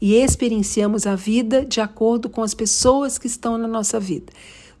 E 0.00 0.14
experienciamos 0.14 1.06
a 1.06 1.14
vida 1.14 1.64
de 1.64 1.80
acordo 1.80 2.28
com 2.28 2.42
as 2.42 2.54
pessoas 2.54 3.18
que 3.18 3.26
estão 3.26 3.56
na 3.58 3.68
nossa 3.68 4.00
vida. 4.00 4.32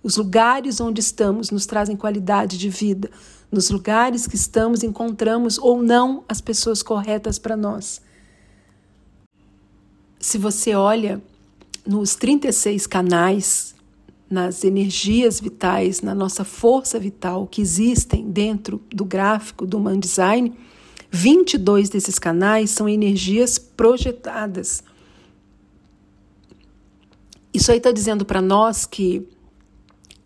Os 0.04 0.18
lugares 0.18 0.82
onde 0.82 1.00
estamos 1.00 1.50
nos 1.50 1.64
trazem 1.64 1.96
qualidade 1.96 2.58
de 2.58 2.68
vida, 2.68 3.10
nos 3.50 3.70
lugares 3.70 4.26
que 4.26 4.36
estamos, 4.36 4.82
encontramos 4.82 5.56
ou 5.56 5.82
não 5.82 6.22
as 6.28 6.42
pessoas 6.42 6.82
corretas 6.82 7.38
para 7.38 7.56
nós. 7.56 8.02
Se 10.20 10.36
você 10.36 10.74
olha 10.74 11.22
nos 11.86 12.14
36 12.16 12.86
canais, 12.86 13.74
nas 14.28 14.62
energias 14.62 15.40
vitais, 15.40 16.02
na 16.02 16.14
nossa 16.14 16.44
força 16.44 16.98
vital 16.98 17.46
que 17.46 17.62
existem 17.62 18.30
dentro 18.30 18.82
do 18.90 19.06
gráfico 19.06 19.64
do 19.64 19.80
Man 19.80 19.98
Design, 19.98 20.54
22 21.10 21.88
desses 21.88 22.18
canais 22.18 22.68
são 22.70 22.86
energias 22.86 23.58
projetadas. 23.58 24.84
Isso 27.54 27.70
aí 27.70 27.78
está 27.78 27.90
dizendo 27.90 28.26
para 28.26 28.42
nós 28.42 28.84
que 28.84 29.26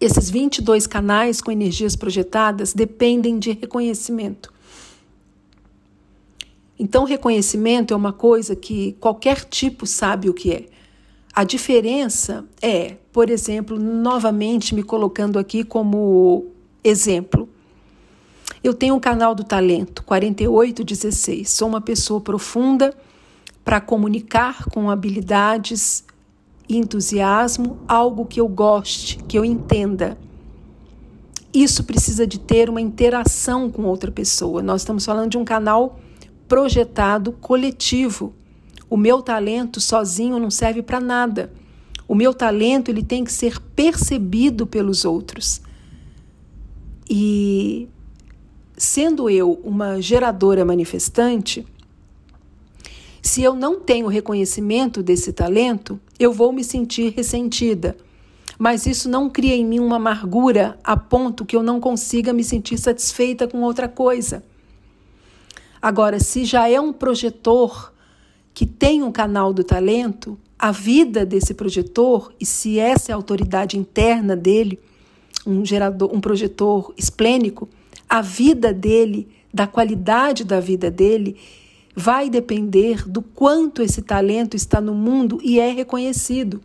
esses 0.00 0.30
22 0.30 0.87
canais 0.87 1.40
com 1.40 1.50
energias 1.50 1.96
projetadas 1.96 2.72
dependem 2.72 3.38
de 3.38 3.52
reconhecimento. 3.52 4.52
Então, 6.78 7.04
reconhecimento 7.04 7.92
é 7.92 7.96
uma 7.96 8.12
coisa 8.12 8.54
que 8.54 8.92
qualquer 9.00 9.44
tipo 9.44 9.84
sabe 9.84 10.28
o 10.28 10.34
que 10.34 10.52
é. 10.52 10.66
A 11.34 11.42
diferença 11.42 12.44
é, 12.62 12.96
por 13.12 13.30
exemplo, 13.30 13.78
novamente 13.78 14.74
me 14.74 14.82
colocando 14.82 15.38
aqui 15.38 15.64
como 15.64 16.46
exemplo. 16.84 17.48
Eu 18.62 18.74
tenho 18.74 18.94
um 18.94 19.00
canal 19.00 19.34
do 19.34 19.42
talento 19.42 20.04
4816. 20.04 21.50
Sou 21.50 21.68
uma 21.68 21.80
pessoa 21.80 22.20
profunda 22.20 22.96
para 23.64 23.80
comunicar 23.80 24.64
com 24.70 24.90
habilidades 24.90 26.04
entusiasmo, 26.76 27.78
algo 27.88 28.26
que 28.26 28.40
eu 28.40 28.48
goste, 28.48 29.18
que 29.26 29.38
eu 29.38 29.44
entenda. 29.44 30.18
Isso 31.52 31.83
precisa 31.85 32.26
de 32.26 32.38
ter 32.38 32.68
uma 32.68 32.81
interação 32.81 33.70
com 33.70 33.85
outra 33.85 34.12
pessoa. 34.12 34.62
Nós 34.62 34.83
estamos 34.83 35.04
falando 35.04 35.31
de 35.31 35.38
um 35.38 35.44
canal 35.44 35.98
projetado 36.46 37.33
coletivo. 37.33 38.35
O 38.90 38.96
meu 38.96 39.22
talento 39.22 39.81
sozinho 39.81 40.38
não 40.38 40.50
serve 40.50 40.83
para 40.83 41.00
nada. 41.00 41.52
O 42.07 42.14
meu 42.14 42.33
talento 42.33 42.90
ele 42.90 43.02
tem 43.02 43.24
que 43.24 43.33
ser 43.33 43.61
percebido 43.61 44.66
pelos 44.66 45.04
outros. 45.04 45.61
E 47.09 47.88
sendo 48.76 49.28
eu 49.28 49.61
uma 49.64 50.00
geradora 50.00 50.64
manifestante, 50.64 51.66
se 53.22 53.42
eu 53.42 53.54
não 53.54 53.81
tenho 53.81 54.07
reconhecimento 54.07 55.02
desse 55.02 55.33
talento, 55.33 56.00
eu 56.18 56.33
vou 56.33 56.52
me 56.52 56.62
sentir 56.62 57.12
ressentida. 57.14 57.96
Mas 58.59 58.87
isso 58.87 59.09
não 59.09 59.31
cria 59.31 59.54
em 59.54 59.64
mim 59.64 59.78
uma 59.78 59.96
amargura 59.96 60.78
a 60.83 60.96
ponto 60.96 61.44
que 61.44 61.54
eu 61.54 61.62
não 61.62 61.81
consiga 61.81 62.33
me 62.33 62.42
sentir 62.42 62.76
satisfeita 62.78 63.46
com 63.46 63.62
outra 63.62 63.88
coisa. 63.88 64.42
Agora, 65.81 66.18
se 66.18 66.44
já 66.44 66.68
é 66.68 66.81
um 66.81 66.92
projetor 66.92 67.92
que 68.52 68.66
tem 68.66 69.02
um 69.04 69.12
canal 69.12 69.52
do 69.52 69.62
talento, 69.62 70.37
a 70.59 70.72
vida 70.72 71.24
desse 71.24 71.54
projetor, 71.54 72.33
e 72.40 72.44
se 72.44 72.81
essa 72.81 73.11
é 73.11 73.14
a 73.14 73.16
autoridade 73.16 73.78
interna 73.78 74.35
dele, 74.35 74.81
um 75.46 75.64
gerador, 75.64 76.12
um 76.12 76.20
projetor 76.20 76.92
esplênico, 76.96 77.68
a 78.09 78.20
vida 78.20 78.72
dele, 78.72 79.28
da 79.54 79.68
qualidade 79.68 80.42
da 80.42 80.59
vida 80.59 80.90
dele, 80.90 81.37
vai 81.98 82.30
depender 82.30 83.08
do 83.08 83.20
quanto 83.20 83.82
esse 83.82 84.02
talento 84.02 84.54
está 84.54 84.80
no 84.80 84.94
mundo 84.94 85.40
e 85.42 85.58
é 85.58 85.72
reconhecido. 85.72 86.61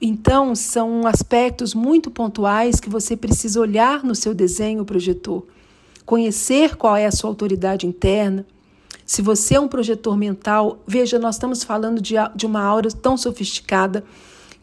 Então, 0.00 0.54
são 0.54 1.04
aspectos 1.04 1.74
muito 1.74 2.12
pontuais 2.12 2.78
que 2.78 2.88
você 2.88 3.16
precisa 3.16 3.60
olhar 3.60 4.04
no 4.04 4.14
seu 4.14 4.32
desenho 4.32 4.84
projetor, 4.84 5.44
conhecer 6.06 6.76
qual 6.76 6.96
é 6.96 7.06
a 7.06 7.10
sua 7.10 7.28
autoridade 7.28 7.88
interna. 7.88 8.46
Se 9.04 9.20
você 9.20 9.56
é 9.56 9.60
um 9.60 9.66
projetor 9.66 10.16
mental, 10.16 10.78
veja, 10.86 11.18
nós 11.18 11.34
estamos 11.34 11.64
falando 11.64 12.00
de, 12.00 12.14
de 12.36 12.46
uma 12.46 12.62
aura 12.62 12.88
tão 12.92 13.16
sofisticada 13.16 14.04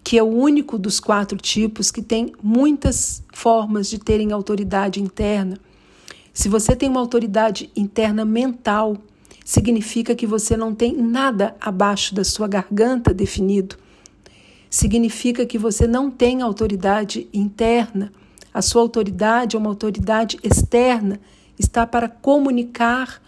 que 0.01 0.17
é 0.17 0.23
o 0.23 0.27
único 0.27 0.77
dos 0.77 1.01
quatro 1.01 1.37
tipos 1.37 1.91
que 1.91 2.01
tem 2.01 2.31
muitas 2.41 3.21
formas 3.33 3.89
de 3.89 3.99
terem 3.99 4.31
autoridade 4.31 5.01
interna. 5.01 5.59
Se 6.35 6.49
você 6.49 6.75
tem 6.75 6.89
uma 6.89 6.99
autoridade 6.99 7.71
interna 7.77 8.25
mental, 8.25 8.97
significa 9.45 10.13
que 10.13 10.27
você 10.27 10.57
não 10.57 10.75
tem 10.75 10.93
nada 10.93 11.55
abaixo 11.61 12.13
da 12.13 12.25
sua 12.25 12.45
garganta 12.45 13.13
definido. 13.13 13.77
Significa 14.69 15.45
que 15.45 15.57
você 15.57 15.87
não 15.87 16.11
tem 16.11 16.41
autoridade 16.41 17.29
interna. 17.33 18.11
A 18.53 18.61
sua 18.61 18.81
autoridade 18.81 19.55
é 19.55 19.59
uma 19.59 19.69
autoridade 19.69 20.37
externa, 20.43 21.21
está 21.57 21.87
para 21.87 22.09
comunicar 22.09 23.21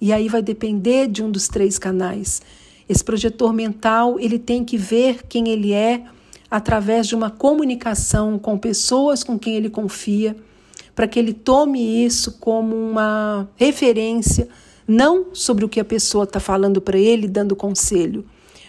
e 0.00 0.12
aí 0.12 0.28
vai 0.28 0.42
depender 0.42 1.06
de 1.06 1.22
um 1.22 1.30
dos 1.30 1.46
três 1.46 1.78
canais. 1.78 2.42
Esse 2.88 3.04
projetor 3.04 3.52
mental, 3.52 4.18
ele 4.18 4.38
tem 4.38 4.64
que 4.64 4.76
ver 4.76 5.22
quem 5.28 5.48
ele 5.48 5.72
é, 5.72 6.04
através 6.50 7.06
de 7.06 7.14
uma 7.14 7.30
comunicação 7.30 8.36
com 8.36 8.58
pessoas 8.58 9.22
com 9.22 9.38
quem 9.38 9.54
ele 9.54 9.70
confia, 9.70 10.36
para 10.98 11.06
que 11.06 11.16
ele 11.16 11.32
tome 11.32 12.04
isso 12.04 12.38
como 12.40 12.74
uma 12.74 13.48
referência, 13.54 14.48
não 14.84 15.32
sobre 15.32 15.64
o 15.64 15.68
que 15.68 15.78
a 15.78 15.84
pessoa 15.84 16.24
está 16.24 16.40
falando 16.40 16.80
para 16.80 16.98
ele, 16.98 17.28
dando 17.28 17.54
conselho, 17.54 18.24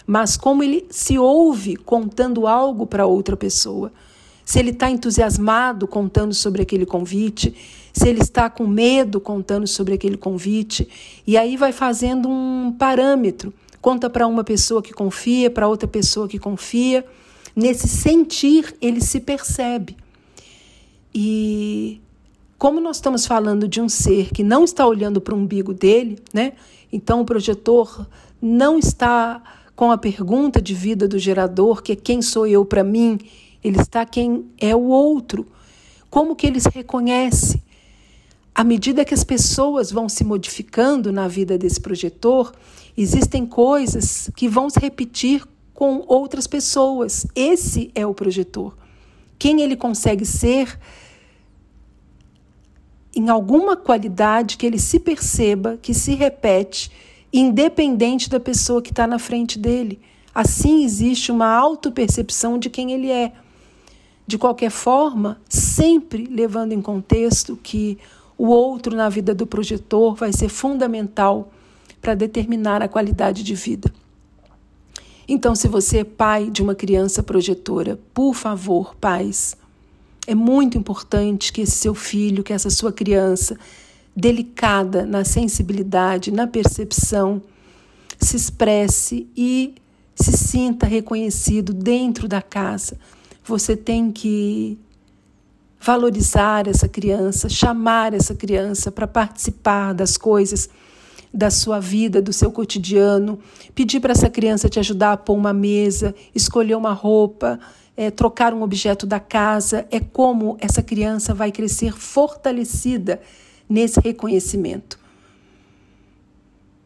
mas 0.06 0.38
como 0.38 0.62
ele 0.62 0.86
se 0.92 1.18
ouve 1.18 1.76
contando 1.76 2.46
algo 2.46 2.86
para 2.86 3.08
outra 3.08 3.36
pessoa. 3.36 3.92
Se 4.46 4.60
ele 4.60 4.70
está 4.70 4.92
entusiasmado 4.92 5.88
contando 5.88 6.36
sobre 6.36 6.62
aquele 6.62 6.86
convite, 6.86 7.56
se 7.92 8.08
ele 8.08 8.22
está 8.22 8.48
com 8.48 8.68
medo 8.68 9.20
contando 9.20 9.66
sobre 9.66 9.96
aquele 9.96 10.16
convite, 10.16 10.88
e 11.26 11.36
aí 11.36 11.58
vai 11.58 11.72
fazendo 11.72 12.30
um 12.30 12.72
parâmetro. 12.78 13.52
Conta 13.82 14.08
para 14.08 14.28
uma 14.28 14.44
pessoa 14.44 14.84
que 14.84 14.94
confia, 14.94 15.50
para 15.50 15.68
outra 15.68 15.88
pessoa 15.88 16.28
que 16.28 16.38
confia 16.38 17.04
Nesse 17.56 17.88
sentir, 17.88 18.76
ele 18.80 19.02
se 19.02 19.20
percebe. 19.20 19.98
E 21.14 21.69
como 22.60 22.82
nós 22.82 22.98
estamos 22.98 23.26
falando 23.26 23.70
de 23.70 23.80
um 23.80 23.88
ser 23.88 24.32
que 24.32 24.44
não 24.44 24.66
está 24.66 24.86
olhando 24.86 25.22
para 25.22 25.34
o 25.34 25.38
umbigo 25.38 25.74
dele, 25.74 26.20
né? 26.34 26.52
Então 26.92 27.22
o 27.22 27.26
projetor 27.26 28.06
não 28.42 28.78
está 28.78 29.42
com 29.78 29.94
a 29.94 29.98
pergunta 29.98 30.62
de 30.62 30.74
vida 30.74 31.08
do 31.08 31.18
gerador, 31.18 31.82
que 31.82 31.94
é 31.94 31.96
quem 31.96 32.22
sou 32.22 32.46
eu 32.46 32.66
para 32.66 32.84
mim, 32.84 33.18
ele 33.64 33.80
está 33.80 34.06
quem 34.06 34.46
é 34.60 34.76
o 34.76 34.88
outro. 34.88 35.48
Como 36.10 36.36
que 36.36 36.46
ele 36.46 36.60
se 36.60 36.70
reconhece? 36.70 37.64
À 38.54 38.66
medida 38.66 39.06
que 39.06 39.14
as 39.14 39.24
pessoas 39.24 39.90
vão 39.90 40.10
se 40.10 40.26
modificando 40.26 41.14
na 41.14 41.30
vida 41.30 41.58
desse 41.58 41.80
projetor, 41.80 42.52
existem 42.98 43.46
coisas 43.46 44.30
que 44.36 44.50
vão 44.50 44.70
se 44.70 44.82
repetir 44.82 45.46
com 45.74 46.04
outras 46.08 46.46
pessoas. 46.46 47.26
Esse 47.34 47.90
é 47.96 48.06
o 48.06 48.14
projetor. 48.14 48.76
Quem 49.38 49.62
ele 49.62 49.78
consegue 49.78 50.26
ser 50.26 50.78
em 53.16 53.30
alguma 53.30 53.76
qualidade 53.76 54.58
que 54.58 54.66
ele 54.66 54.80
se 54.80 55.00
perceba, 55.00 55.78
que 55.82 55.94
se 55.94 56.14
repete, 56.16 56.92
independente 57.32 58.30
da 58.30 58.40
pessoa 58.40 58.82
que 58.82 58.92
está 58.92 59.08
na 59.08 59.20
frente 59.20 59.58
dele. 59.58 60.00
Assim 60.34 60.84
existe 60.84 61.32
uma 61.32 61.48
autopercepção 61.48 62.58
de 62.58 62.70
quem 62.70 62.92
ele 62.92 63.12
é. 63.12 63.34
De 64.26 64.38
qualquer 64.38 64.70
forma, 64.70 65.40
sempre 65.50 66.26
levando 66.26 66.72
em 66.72 66.82
contexto 66.82 67.58
que 67.58 67.98
o 68.38 68.48
outro 68.48 68.96
na 68.96 69.10
vida 69.10 69.34
do 69.34 69.46
projetor 69.46 70.16
vai 70.16 70.32
ser 70.32 70.50
fundamental 70.50 71.52
para 72.00 72.16
determinar 72.16 72.82
a 72.82 72.88
qualidade 72.88 73.44
de 73.44 73.56
vida. 73.56 73.92
Então, 75.28 75.54
se 75.54 75.68
você 75.68 76.00
é 76.00 76.04
pai 76.04 76.50
de 76.50 76.62
uma 76.62 76.74
criança 76.74 77.22
projetora, 77.22 78.00
por 78.14 78.34
favor, 78.34 78.96
pais, 78.96 79.56
é 80.28 80.36
muito 80.36 80.78
importante 80.78 81.52
que 81.52 81.62
esse 81.62 81.78
seu 81.78 81.96
filho, 81.96 82.44
que 82.44 82.54
essa 82.54 82.70
sua 82.70 82.92
criança, 82.92 83.58
delicada 84.16 85.06
na 85.06 85.24
sensibilidade, 85.24 86.32
na 86.32 86.46
percepção, 86.46 87.42
se 88.20 88.36
expresse 88.36 89.28
e 89.36 89.76
se 90.16 90.34
sinta 90.34 90.86
reconhecido 90.86 91.74
dentro 91.74 92.28
da 92.28 92.42
casa. 92.42 92.98
Você 93.46 93.76
tem 93.76 94.12
que 94.12 94.78
valorizar 95.80 96.68
essa 96.68 96.88
criança, 96.88 97.48
chamar 97.48 98.14
essa 98.14 98.36
criança 98.36 98.92
para 98.92 99.08
participar 99.08 99.94
das 99.94 100.18
coisas 100.18 100.70
da 101.34 101.50
sua 101.50 101.80
vida, 101.80 102.22
do 102.22 102.34
seu 102.34 102.52
cotidiano, 102.52 103.40
pedir 103.74 104.00
para 104.00 104.12
essa 104.12 104.30
criança 104.30 104.68
te 104.68 104.80
ajudar 104.80 105.14
a 105.14 105.18
pôr 105.18 105.36
uma 105.36 105.54
mesa, 105.54 106.14
escolher 106.34 106.76
uma 106.76 106.92
roupa, 106.92 107.60
é, 108.00 108.10
trocar 108.10 108.54
um 108.54 108.62
objeto 108.62 109.06
da 109.06 109.20
casa, 109.20 109.86
é 109.92 110.00
como 110.00 110.56
essa 110.62 110.82
criança 110.82 111.34
vai 111.34 111.52
crescer 111.52 111.92
fortalecida 111.92 113.20
nesse 113.68 114.00
reconhecimento. 114.00 114.98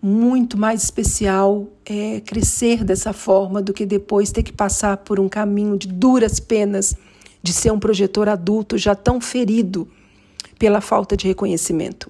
Muito 0.02 0.58
mais 0.58 0.84
especial 0.84 1.68
é 1.86 2.20
crescer 2.20 2.84
dessa 2.84 3.14
forma 3.14 3.62
do 3.62 3.76
que 3.76 3.86
depois 3.86 4.32
ter 4.32 4.42
que 4.42 4.52
passar 4.52 4.98
por 4.98 5.20
um 5.20 5.30
caminho 5.30 5.78
de 5.78 5.88
duras 5.88 6.40
penas 6.40 6.96
de 7.44 7.54
ser 7.54 7.72
um 7.72 7.78
projetor 7.78 8.28
adulto 8.28 8.76
já 8.76 8.96
tão 8.96 9.22
ferido 9.22 9.88
pela 10.58 10.82
falta 10.82 11.16
de 11.16 11.28
reconhecimento. 11.28 12.10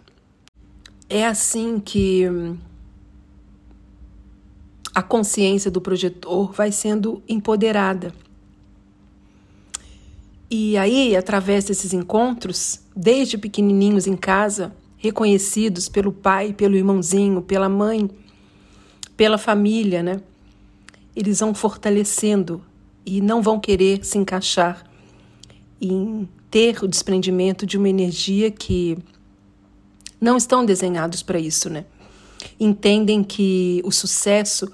É 1.09 1.27
assim 1.27 1.77
que 1.77 2.23
a 4.95 5.03
consciência 5.03 5.69
do 5.69 5.81
projetor 5.81 6.53
vai 6.53 6.71
sendo 6.71 7.21
empoderada. 7.27 8.13
E 10.55 10.77
aí, 10.77 11.15
através 11.15 11.65
desses 11.65 11.93
encontros, 11.93 12.79
desde 12.95 13.39
pequenininhos 13.39 14.05
em 14.05 14.15
casa, 14.15 14.71
reconhecidos 14.97 15.89
pelo 15.89 16.11
pai, 16.11 16.53
pelo 16.53 16.75
irmãozinho, 16.75 17.41
pela 17.41 17.67
mãe, 17.67 18.07
pela 19.17 19.39
família, 19.39 20.03
né? 20.03 20.21
Eles 21.15 21.39
vão 21.39 21.55
fortalecendo 21.55 22.63
e 23.03 23.19
não 23.19 23.41
vão 23.41 23.59
querer 23.59 24.05
se 24.05 24.19
encaixar 24.19 24.83
em 25.81 26.29
ter 26.51 26.83
o 26.83 26.87
desprendimento 26.87 27.65
de 27.65 27.75
uma 27.75 27.89
energia 27.89 28.51
que 28.51 28.95
não 30.21 30.37
estão 30.37 30.63
desenhados 30.63 31.23
para 31.23 31.39
isso, 31.39 31.67
né? 31.67 31.83
Entendem 32.59 33.23
que 33.23 33.81
o 33.83 33.91
sucesso 33.91 34.71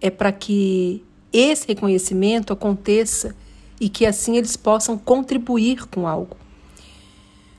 é 0.00 0.08
para 0.08 0.32
que 0.32 1.04
esse 1.30 1.68
reconhecimento 1.68 2.50
aconteça 2.50 3.36
e 3.80 3.88
que 3.88 4.06
assim 4.06 4.36
eles 4.36 4.56
possam 4.56 4.98
contribuir 4.98 5.86
com 5.86 6.06
algo. 6.06 6.36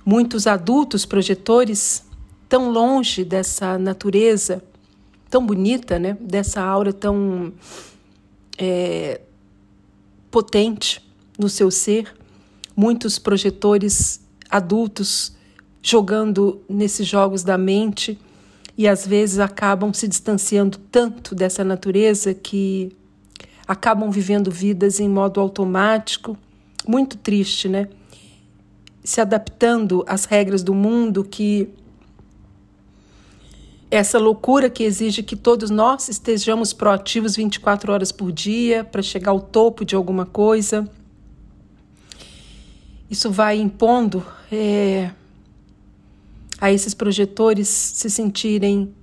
Muitos 0.05 0.47
adultos 0.47 1.05
projetores 1.05 2.03
tão 2.47 2.71
longe 2.71 3.23
dessa 3.23 3.77
natureza 3.77 4.63
tão 5.29 5.45
bonita, 5.45 5.99
né? 5.99 6.17
Dessa 6.19 6.62
aura 6.62 6.91
tão 6.91 7.53
é, 8.58 9.21
potente 10.32 11.01
no 11.38 11.47
seu 11.47 11.69
ser. 11.69 12.13
Muitos 12.75 13.19
projetores 13.19 14.21
adultos 14.49 15.34
jogando 15.82 16.62
nesses 16.67 17.08
jogos 17.08 17.43
da 17.43 17.58
mente 17.58 18.19
e 18.77 18.88
às 18.88 19.05
vezes 19.05 19.39
acabam 19.39 19.93
se 19.93 20.08
distanciando 20.08 20.77
tanto 20.91 21.36
dessa 21.36 21.63
natureza 21.63 22.34
que 22.34 22.95
acabam 23.69 24.10
vivendo 24.10 24.49
vidas 24.49 24.99
em 24.99 25.08
modo 25.08 25.39
automático, 25.39 26.36
muito 26.88 27.15
triste, 27.15 27.69
né? 27.69 27.88
se 29.03 29.21
adaptando 29.21 30.03
às 30.08 30.25
regras 30.25 30.63
do 30.63 30.73
mundo, 30.73 31.23
que 31.23 31.69
essa 33.91 34.17
loucura 34.17 34.71
que 34.71 34.84
exige 34.84 35.21
que 35.21 35.36
todos 35.36 35.69
nós 35.69 36.10
estejamos 36.10 36.73
proativos 36.73 37.36
24 37.36 37.93
horas 37.93 38.12
por 38.12 38.32
dia 38.32 38.84
para 38.84 39.03
chegar 39.03 39.32
ao 39.32 39.39
topo 39.39 39.86
de 39.86 39.95
alguma 39.95 40.25
coisa. 40.25 40.89
Isso 43.08 43.32
vai 43.32 43.60
impondo 43.60 44.25
é, 44.51 45.12
a 46.60 46.71
esses 46.71 46.95
projetores 46.95 47.67
se 47.67 48.10
sentirem 48.10 48.93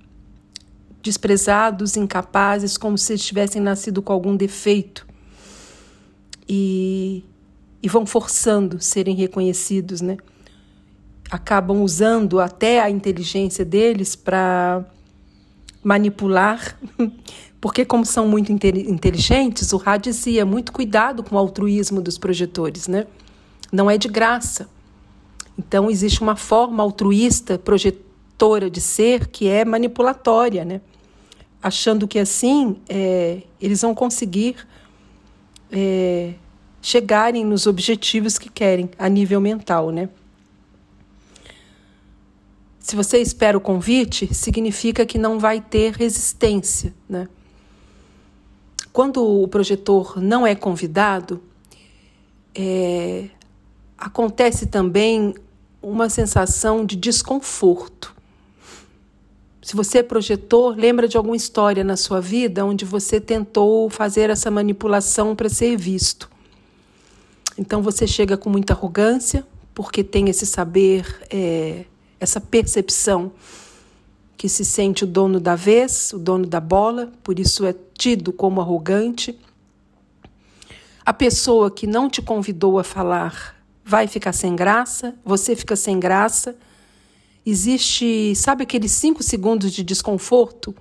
desprezados, 1.07 1.97
incapazes, 1.97 2.77
como 2.77 2.97
se 2.97 3.17
tivessem 3.17 3.61
nascido 3.61 4.01
com 4.01 4.13
algum 4.13 4.35
defeito. 4.35 5.07
E, 6.47 7.23
e 7.81 7.89
vão 7.89 8.05
forçando 8.05 8.79
serem 8.79 9.15
reconhecidos, 9.15 10.01
né? 10.01 10.17
acabam 11.29 11.81
usando 11.81 12.39
até 12.39 12.81
a 12.81 12.89
inteligência 12.89 13.65
deles 13.65 14.15
para 14.15 14.85
manipular, 15.83 16.77
porque 17.59 17.85
como 17.85 18.05
são 18.05 18.27
muito 18.27 18.51
inteligentes, 18.51 19.73
o 19.73 19.77
Ra 19.77 19.97
dizia 19.97 20.45
muito 20.45 20.71
cuidado 20.71 21.23
com 21.23 21.35
o 21.35 21.37
altruísmo 21.37 22.01
dos 22.01 22.17
projetores, 22.17 22.87
né? 22.87 23.05
Não 23.71 23.89
é 23.89 23.97
de 23.97 24.07
graça. 24.07 24.69
Então 25.57 25.89
existe 25.89 26.21
uma 26.21 26.35
forma 26.35 26.83
altruísta, 26.83 27.57
projetora 27.57 28.69
de 28.69 28.79
ser 28.79 29.27
que 29.27 29.47
é 29.47 29.65
manipulatória, 29.65 30.63
né? 30.63 30.81
Achando 31.61 32.07
que 32.07 32.19
assim 32.19 32.77
é, 32.87 33.41
eles 33.59 33.81
vão 33.81 33.95
conseguir 33.95 34.55
é, 35.71 36.33
chegarem 36.81 37.43
nos 37.43 37.67
objetivos 37.67 38.37
que 38.37 38.49
querem 38.49 38.89
a 38.97 39.09
nível 39.09 39.41
mental, 39.41 39.91
né? 39.91 40.09
Se 42.79 42.95
você 42.95 43.17
espera 43.17 43.57
o 43.57 43.59
convite, 43.59 44.33
significa 44.33 45.05
que 45.05 45.17
não 45.17 45.37
vai 45.37 45.59
ter 45.59 45.91
resistência. 45.91 46.93
Né? 47.09 47.27
Quando 48.93 49.21
o 49.21 49.45
projetor 49.45 50.21
não 50.21 50.47
é 50.47 50.55
convidado, 50.55 51.43
é, 52.55 53.25
acontece 53.97 54.67
também 54.67 55.35
uma 55.81 56.09
sensação 56.09 56.85
de 56.85 56.95
desconforto. 56.95 58.15
Se 59.67 59.75
você 59.75 59.97
é 59.97 60.03
projetor, 60.03 60.77
lembra 60.77 61.09
de 61.09 61.17
alguma 61.17 61.35
história 61.35 61.83
na 61.83 61.97
sua 61.97 62.21
vida 62.21 62.65
onde 62.65 62.85
você 62.85 63.19
tentou 63.19 63.89
fazer 63.89 64.29
essa 64.29 64.49
manipulação 64.49 65.35
para 65.35 65.49
ser 65.49 65.75
visto. 65.75 66.31
Então 67.57 67.81
você 67.81 68.07
chega 68.07 68.37
com 68.37 68.49
muita 68.49 68.71
arrogância, 68.71 69.45
porque 69.75 70.05
tem 70.05 70.29
esse 70.29 70.45
saber 70.45 71.05
é, 71.29 71.83
essa 72.17 72.39
percepção 72.39 73.33
que 74.37 74.47
se 74.47 74.63
sente 74.63 75.03
o 75.03 75.07
dono 75.07 75.37
da 75.37 75.53
vez, 75.53 76.13
o 76.13 76.17
dono 76.17 76.45
da 76.45 76.61
bola, 76.61 77.11
por 77.21 77.37
isso 77.37 77.65
é 77.65 77.75
tido 77.93 78.31
como 78.31 78.61
arrogante. 78.61 79.37
A 81.05 81.11
pessoa 81.11 81.69
que 81.69 81.85
não 81.85 82.09
te 82.09 82.21
convidou 82.21 82.79
a 82.79 82.85
falar 82.85 83.61
vai 83.83 84.07
ficar 84.07 84.31
sem 84.31 84.55
graça, 84.55 85.13
você 85.25 85.57
fica 85.57 85.75
sem 85.75 85.99
graça. 85.99 86.55
Existe, 87.49 88.35
sabe 88.35 88.63
aqueles 88.63 88.91
cinco 88.91 89.23
segundos 89.23 89.71
de 89.71 89.81
desconforto? 89.81 90.75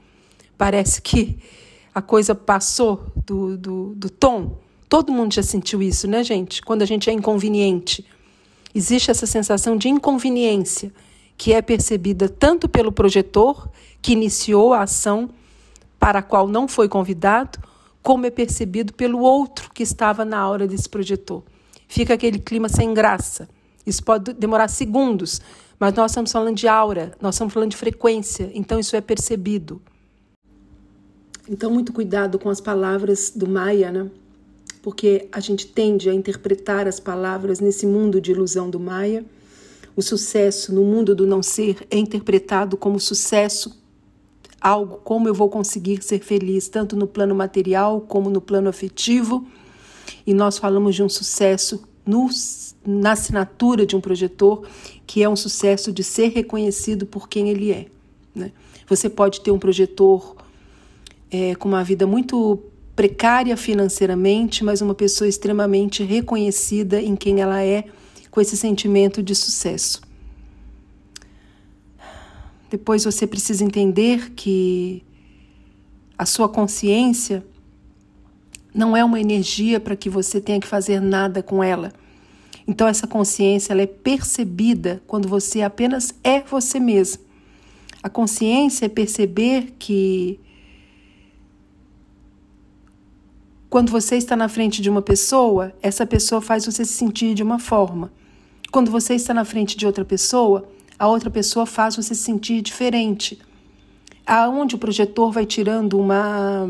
Parece 0.59 1.01
que 1.01 1.39
a 1.95 2.03
coisa 2.03 2.35
passou 2.35 3.07
do, 3.25 3.57
do, 3.57 3.95
do 3.95 4.11
tom. 4.11 4.59
Todo 4.89 5.13
mundo 5.13 5.33
já 5.33 5.45
sentiu 5.45 5.81
isso, 5.81 6.09
né, 6.09 6.25
gente? 6.25 6.61
Quando 6.61 6.83
a 6.83 6.85
gente 6.85 7.09
é 7.09 7.13
inconveniente. 7.13 8.05
Existe 8.75 9.13
essa 9.13 9.27
sensação 9.27 9.77
de 9.77 9.89
inconveniência 9.89 10.93
que 11.37 11.53
é 11.53 11.63
percebida 11.63 12.29
tanto 12.29 12.69
pelo 12.69 12.91
projetor, 12.91 13.69
que 14.03 14.11
iniciou 14.11 14.75
a 14.75 14.83
ação 14.83 15.31
para 16.01 16.19
a 16.19 16.23
qual 16.23 16.49
não 16.49 16.67
foi 16.67 16.89
convidado, 16.89 17.61
como 18.03 18.27
é 18.27 18.31
percebido 18.31 18.93
pelo 18.93 19.21
outro 19.21 19.71
que 19.73 19.85
estava 19.85 20.25
na 20.25 20.41
aura 20.41 20.67
desse 20.67 20.89
projetor. 20.89 21.45
Fica 21.87 22.15
aquele 22.15 22.41
clima 22.41 22.69
sem 22.69 22.93
graça. 22.93 23.49
Isso 23.87 24.03
pode 24.03 24.33
demorar 24.33 24.67
segundos, 24.67 25.41
mas 25.79 25.95
nós 25.95 26.11
estamos 26.11 26.33
falando 26.33 26.57
de 26.57 26.69
aura, 26.69 27.13
nós 27.21 27.35
estamos 27.35 27.53
falando 27.53 27.71
de 27.71 27.77
frequência, 27.77 28.51
então 28.55 28.79
isso 28.79 28.97
é 28.97 29.01
percebido. 29.01 29.81
Então, 31.49 31.71
muito 31.71 31.93
cuidado 31.93 32.39
com 32.39 32.51
as 32.51 32.61
palavras 32.61 33.31
do 33.31 33.49
Maia, 33.49 33.93
né? 33.93 34.11
Porque 34.83 35.29
a 35.31 35.41
gente 35.41 35.67
tende 35.67 36.09
a 36.11 36.15
interpretar 36.15 36.89
as 36.89 36.99
palavras 36.99 37.61
nesse 37.61 37.87
mundo 37.87 38.21
de 38.21 38.33
ilusão 38.33 38.69
do 38.69 38.81
Maia 38.81 39.25
o 39.97 40.03
sucesso 40.03 40.75
no 40.75 40.85
mundo 40.85 41.15
do 41.15 41.27
não 41.27 41.43
ser 41.43 41.87
é 41.91 41.97
interpretado 41.97 42.77
como 42.77 43.01
sucesso, 43.01 43.83
algo 44.61 44.99
como 44.99 45.27
eu 45.27 45.33
vou 45.33 45.49
conseguir 45.49 46.03
ser 46.03 46.21
feliz, 46.21 46.69
tanto 46.69 46.95
no 46.95 47.07
plano 47.07 47.35
material 47.35 48.03
como 48.03 48.29
no 48.29 48.41
plano 48.41 48.69
afetivo. 48.69 49.47
E 50.27 50.35
nós 50.35 50.59
falamos 50.59 50.95
de 50.95 51.03
um 51.03 51.09
sucesso 51.09 51.89
no, 52.07 52.31
na 52.87 53.13
assinatura 53.13 53.85
de 53.85 53.97
um 53.97 54.01
projetor, 54.01 54.67
que 55.07 55.23
é 55.23 55.29
um 55.29 55.37
sucesso 55.37 55.93
de 55.93 56.05
ser 56.05 56.29
reconhecido 56.29 57.05
por 57.05 57.29
quem 57.29 57.49
ele 57.49 57.73
é. 57.73 57.87
Né? 58.35 58.53
Você 58.89 59.11
pode 59.11 59.41
ter 59.41 59.51
um 59.51 59.59
projetor 59.59 60.37
é, 61.31 61.55
com 61.57 61.69
uma 61.69 61.83
vida 61.83 62.07
muito 62.07 62.63
precária 62.95 63.57
financeiramente, 63.57 64.65
mas 64.65 64.81
uma 64.81 64.95
pessoa 64.95 65.29
extremamente 65.29 66.03
reconhecida 66.03 67.01
em 67.03 67.17
quem 67.17 67.41
ela 67.41 67.63
é 67.63 67.85
com 68.31 68.41
esse 68.41 68.57
sentimento 68.57 69.23
de 69.23 69.35
sucesso. 69.35 70.01
Depois 72.71 73.05
você 73.05 73.27
precisa 73.27 73.65
entender 73.65 74.33
que 74.33 75.03
a 76.19 76.25
sua 76.25 76.49
consciência 76.49 77.45
não 78.77 78.95
é 78.95 79.03
uma 79.03 79.19
energia 79.19 79.81
para 79.81 79.97
que 79.97 80.11
você 80.11 80.39
tenha 80.39 80.61
que 80.61 80.67
fazer 80.67 81.01
nada 81.01 81.43
com 81.43 81.65
ela. 81.65 81.93
Então 82.69 82.87
essa 82.87 83.07
consciência 83.07 83.73
ela 83.73 83.81
é 83.81 83.87
percebida 83.87 85.03
quando 85.07 85.27
você 85.27 85.63
apenas 85.63 86.15
é 86.23 86.43
você 86.43 86.79
mesmo. 86.79 87.23
A 88.03 88.11
consciência 88.11 88.85
é 88.85 88.89
perceber 88.89 89.75
que 89.79 90.39
quando 93.71 93.91
você 93.91 94.17
está 94.17 94.37
na 94.37 94.49
frente 94.49 94.83
de 94.83 94.91
uma 94.91 95.01
pessoa, 95.01 95.73
essa 95.81 96.05
pessoa 96.05 96.43
faz 96.43 96.67
você 96.67 96.85
se 96.85 96.93
sentir 96.93 97.35
de 97.35 97.43
uma 97.43 97.59
forma. 97.59 98.13
Quando 98.71 98.91
você 98.91 99.15
está 99.15 99.33
na 99.33 99.45
frente 99.45 99.75
de 99.77 99.87
outra 99.87 100.05
pessoa, 100.05 100.69
a 100.99 101.09
outra 101.09 101.31
pessoa 101.31 101.65
faz 101.65 101.97
você 101.97 102.15
se 102.15 102.23
sentir 102.23 102.61
diferente. 102.61 103.39
Aonde 104.27 104.75
o 104.75 104.79
projetor 104.79 105.33
vai 105.33 105.47
tirando 105.47 105.99
uma 105.99 106.69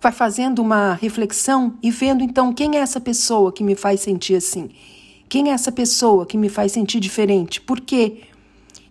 vai 0.00 0.12
fazendo 0.12 0.60
uma 0.60 0.94
reflexão 0.94 1.74
e 1.82 1.90
vendo 1.90 2.22
então 2.22 2.52
quem 2.52 2.76
é 2.76 2.80
essa 2.80 3.00
pessoa 3.00 3.52
que 3.52 3.64
me 3.64 3.74
faz 3.74 4.00
sentir 4.00 4.36
assim? 4.36 4.70
Quem 5.28 5.50
é 5.50 5.52
essa 5.52 5.72
pessoa 5.72 6.24
que 6.24 6.36
me 6.36 6.48
faz 6.48 6.72
sentir 6.72 7.00
diferente? 7.00 7.60
Por 7.60 7.80
quê? 7.80 8.22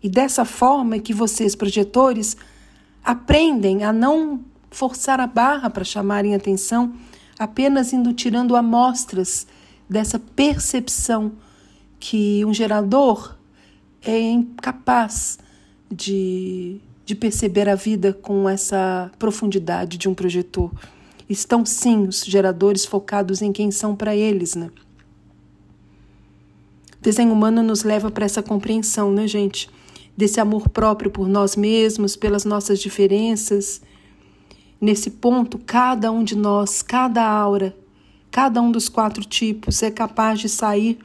E 0.03 0.09
dessa 0.09 0.43
forma 0.43 0.99
que 0.99 1.13
vocês, 1.13 1.55
projetores, 1.55 2.35
aprendem 3.03 3.83
a 3.83 3.93
não 3.93 4.43
forçar 4.69 5.21
a 5.21 5.27
barra 5.27 5.69
para 5.69 5.83
chamarem 5.83 6.35
atenção, 6.35 6.93
apenas 7.39 7.93
indo 7.93 8.11
tirando 8.13 8.55
amostras 8.55 9.47
dessa 9.89 10.19
percepção 10.19 11.31
que 11.99 12.43
um 12.43 12.53
gerador 12.53 13.35
é 14.01 14.19
incapaz 14.19 15.39
de, 15.89 16.79
de 17.05 17.15
perceber 17.15 17.69
a 17.69 17.75
vida 17.75 18.13
com 18.13 18.49
essa 18.49 19.09
profundidade 19.17 19.97
de 19.97 20.09
um 20.09 20.13
projetor. 20.13 20.71
Estão 21.29 21.65
sim 21.65 22.07
os 22.07 22.23
geradores 22.23 22.85
focados 22.85 23.41
em 23.41 23.51
quem 23.51 23.71
são 23.71 23.95
para 23.95 24.15
eles, 24.15 24.55
né? 24.55 24.69
O 26.99 27.01
desenho 27.01 27.31
humano 27.31 27.61
nos 27.63 27.83
leva 27.83 28.09
para 28.11 28.25
essa 28.25 28.43
compreensão, 28.43 29.11
né, 29.11 29.27
gente? 29.27 29.69
Desse 30.15 30.39
amor 30.39 30.69
próprio 30.69 31.11
por 31.11 31.27
nós 31.27 31.55
mesmos, 31.55 32.15
pelas 32.15 32.45
nossas 32.45 32.79
diferenças. 32.79 33.81
Nesse 34.79 35.09
ponto, 35.09 35.57
cada 35.57 36.11
um 36.11 36.23
de 36.23 36.35
nós, 36.35 36.81
cada 36.81 37.23
aura, 37.23 37.75
Cada 38.35 38.61
um 38.61 38.69
dos 38.69 38.89
quatro 38.89 39.23
tipos 39.23 39.81
é 39.81 39.89
capaz 39.89 40.41
de 40.41 40.49
sair 40.49 40.99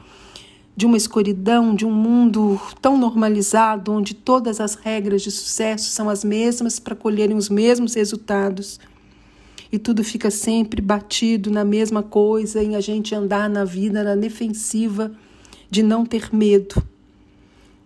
de 0.76 0.84
uma 0.84 0.96
escuridão, 0.96 1.76
de 1.76 1.86
um 1.86 1.92
mundo 1.92 2.60
tão 2.82 2.98
normalizado, 2.98 3.92
onde 3.92 4.14
todas 4.14 4.60
as 4.60 4.74
regras 4.74 5.22
de 5.22 5.30
sucesso 5.30 5.90
são 5.90 6.08
as 6.08 6.24
mesmas 6.24 6.80
para 6.80 6.96
colherem 6.96 7.36
os 7.36 7.48
mesmos 7.48 7.94
resultados. 7.94 8.80
E 9.72 9.78
tudo 9.78 10.02
fica 10.02 10.30
sempre 10.30 10.80
batido 10.82 11.50
na 11.50 11.64
mesma 11.64 12.02
coisa, 12.02 12.62
em 12.62 12.74
a 12.74 12.80
gente 12.80 13.14
andar 13.14 13.48
na 13.48 13.64
vida 13.64 14.02
na 14.02 14.16
defensiva 14.16 15.12
de 15.70 15.82
não 15.82 16.04
ter 16.04 16.34
medo. 16.34 16.82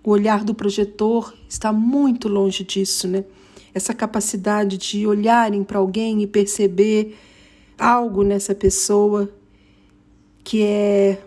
O 0.02 0.10
olhar 0.10 0.44
do 0.44 0.54
projetor 0.54 1.34
está 1.48 1.72
muito 1.72 2.28
longe 2.28 2.64
disso, 2.64 3.06
né? 3.06 3.24
Essa 3.74 3.92
capacidade 3.92 4.78
de 4.78 5.06
olharem 5.06 5.62
para 5.62 5.78
alguém 5.78 6.22
e 6.22 6.26
perceber 6.26 7.18
algo 7.78 8.22
nessa 8.22 8.54
pessoa 8.54 9.28
que 10.42 10.62
é 10.62 11.22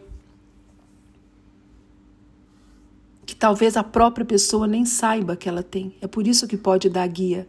talvez 3.37 3.77
a 3.77 3.83
própria 3.83 4.25
pessoa 4.25 4.67
nem 4.67 4.85
saiba 4.85 5.35
que 5.35 5.47
ela 5.47 5.61
tem. 5.61 5.93
É 6.01 6.07
por 6.07 6.27
isso 6.27 6.47
que 6.47 6.57
pode 6.57 6.89
dar 6.89 7.07
guia. 7.07 7.47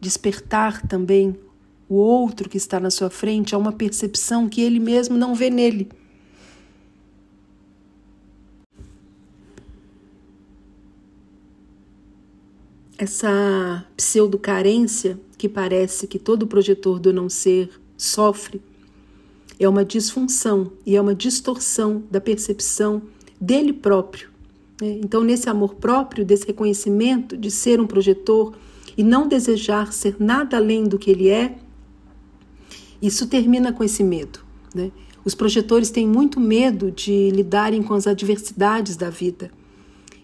Despertar 0.00 0.86
também 0.86 1.36
o 1.90 1.96
outro 1.96 2.48
que 2.48 2.56
está 2.56 2.78
na 2.78 2.88
sua 2.88 3.10
frente 3.10 3.52
a 3.52 3.58
uma 3.58 3.72
percepção 3.72 4.48
que 4.48 4.60
ele 4.60 4.78
mesmo 4.78 5.18
não 5.18 5.34
vê 5.34 5.50
nele. 5.50 5.88
Essa 12.96 13.84
pseudo-carência 13.96 15.18
que 15.36 15.48
parece 15.48 16.06
que 16.06 16.18
todo 16.18 16.46
projetor 16.46 17.00
do 17.00 17.12
não 17.12 17.28
ser 17.28 17.68
sofre 17.96 18.62
é 19.58 19.68
uma 19.68 19.84
disfunção 19.84 20.70
e 20.86 20.94
é 20.94 21.00
uma 21.00 21.14
distorção 21.14 22.04
da 22.08 22.20
percepção 22.20 23.02
dele 23.40 23.72
próprio. 23.72 24.28
Né? 24.80 25.00
Então, 25.02 25.24
nesse 25.24 25.48
amor 25.48 25.74
próprio, 25.74 26.24
desse 26.24 26.46
reconhecimento 26.46 27.36
de 27.36 27.50
ser 27.50 27.80
um 27.80 27.86
projetor 27.86 28.54
e 28.96 29.02
não 29.02 29.26
desejar 29.26 29.92
ser 29.92 30.16
nada 30.20 30.56
além 30.56 30.84
do 30.84 30.98
que 30.98 31.10
ele 31.10 31.28
é, 31.28 31.58
isso 33.00 33.26
termina 33.26 33.72
com 33.72 33.82
esse 33.82 34.02
medo. 34.02 34.40
Né? 34.74 34.90
Os 35.24 35.34
projetores 35.34 35.90
têm 35.90 36.06
muito 36.06 36.40
medo 36.40 36.90
de 36.90 37.30
lidarem 37.30 37.82
com 37.82 37.94
as 37.94 38.06
adversidades 38.06 38.96
da 38.96 39.10
vida. 39.10 39.50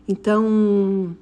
Então, 0.09 1.17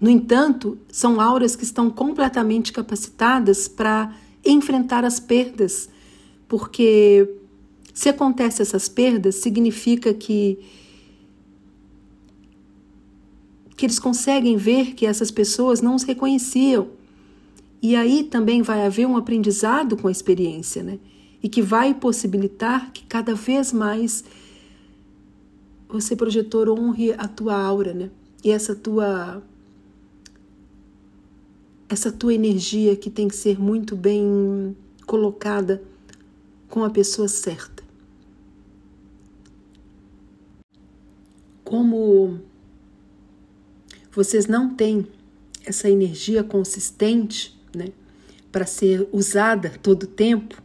no 0.00 0.10
entanto, 0.10 0.78
são 0.90 1.20
auras 1.20 1.56
que 1.56 1.64
estão 1.64 1.90
completamente 1.90 2.72
capacitadas 2.72 3.66
para 3.66 4.14
enfrentar 4.44 5.04
as 5.04 5.18
perdas, 5.18 5.88
porque 6.46 7.28
se 7.92 8.08
acontecem 8.08 8.62
essas 8.62 8.88
perdas, 8.88 9.36
significa 9.36 10.12
que 10.12 10.58
que 13.76 13.86
eles 13.86 13.98
conseguem 13.98 14.56
ver 14.56 14.94
que 14.94 15.04
essas 15.04 15.32
pessoas 15.32 15.80
não 15.80 15.96
os 15.96 16.04
reconheciam. 16.04 16.90
E 17.84 17.94
aí 17.96 18.24
também 18.24 18.62
vai 18.62 18.86
haver 18.86 19.06
um 19.06 19.14
aprendizado 19.14 19.94
com 19.94 20.08
a 20.08 20.10
experiência, 20.10 20.82
né? 20.82 20.98
E 21.42 21.50
que 21.50 21.60
vai 21.60 21.92
possibilitar 21.92 22.90
que 22.90 23.04
cada 23.04 23.34
vez 23.34 23.74
mais 23.74 24.24
você, 25.86 26.16
projetor, 26.16 26.70
honre 26.70 27.12
a 27.12 27.28
tua 27.28 27.54
aura, 27.54 27.92
né? 27.92 28.10
E 28.42 28.50
essa 28.50 28.74
tua 28.74 29.42
essa 31.86 32.10
tua 32.10 32.32
energia 32.32 32.96
que 32.96 33.10
tem 33.10 33.28
que 33.28 33.36
ser 33.36 33.60
muito 33.60 33.94
bem 33.94 34.74
colocada 35.04 35.82
com 36.70 36.84
a 36.84 36.88
pessoa 36.88 37.28
certa. 37.28 37.84
Como 41.62 42.40
vocês 44.10 44.46
não 44.46 44.74
têm 44.74 45.06
essa 45.66 45.90
energia 45.90 46.42
consistente, 46.42 47.54
né, 47.74 47.88
para 48.50 48.66
ser 48.66 49.08
usada 49.12 49.72
todo 49.82 50.04
o 50.04 50.08
tempo, 50.08 50.62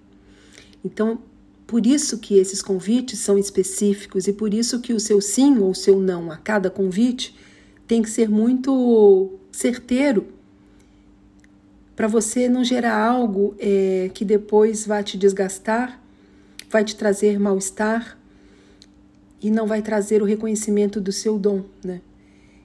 então 0.83 1.19
por 1.65 1.85
isso 1.85 2.17
que 2.17 2.35
esses 2.35 2.61
convites 2.61 3.19
são 3.19 3.37
específicos 3.37 4.27
e 4.27 4.33
por 4.33 4.53
isso 4.53 4.79
que 4.79 4.93
o 4.93 4.99
seu 4.99 5.21
sim 5.21 5.59
ou 5.59 5.69
o 5.69 5.75
seu 5.75 5.99
não 5.99 6.31
a 6.31 6.37
cada 6.37 6.69
convite 6.69 7.35
tem 7.87 8.01
que 8.01 8.09
ser 8.09 8.27
muito 8.27 9.37
certeiro 9.51 10.27
para 11.95 12.07
você 12.07 12.47
não 12.47 12.63
gerar 12.63 12.97
algo 12.97 13.53
é, 13.59 14.09
que 14.13 14.23
depois 14.23 14.87
vai 14.87 15.03
te 15.03 15.17
desgastar, 15.17 16.01
vai 16.69 16.81
te 16.83 16.95
trazer 16.95 17.37
mal-estar 17.37 18.17
e 19.41 19.51
não 19.51 19.67
vai 19.67 19.81
trazer 19.81 20.21
o 20.21 20.25
reconhecimento 20.25 21.01
do 21.01 21.11
seu 21.11 21.37
dom, 21.37 21.65
né? 21.83 21.99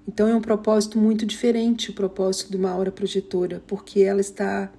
Então 0.07 0.28
é 0.28 0.34
um 0.34 0.40
propósito 0.40 0.98
muito 0.98 1.24
diferente 1.24 1.90
o 1.90 1.94
propósito 1.94 2.50
de 2.50 2.57
uma 2.57 2.70
aura 2.70 2.90
projetora, 2.90 3.62
porque 3.66 4.00
ela 4.00 4.20
está 4.20 4.70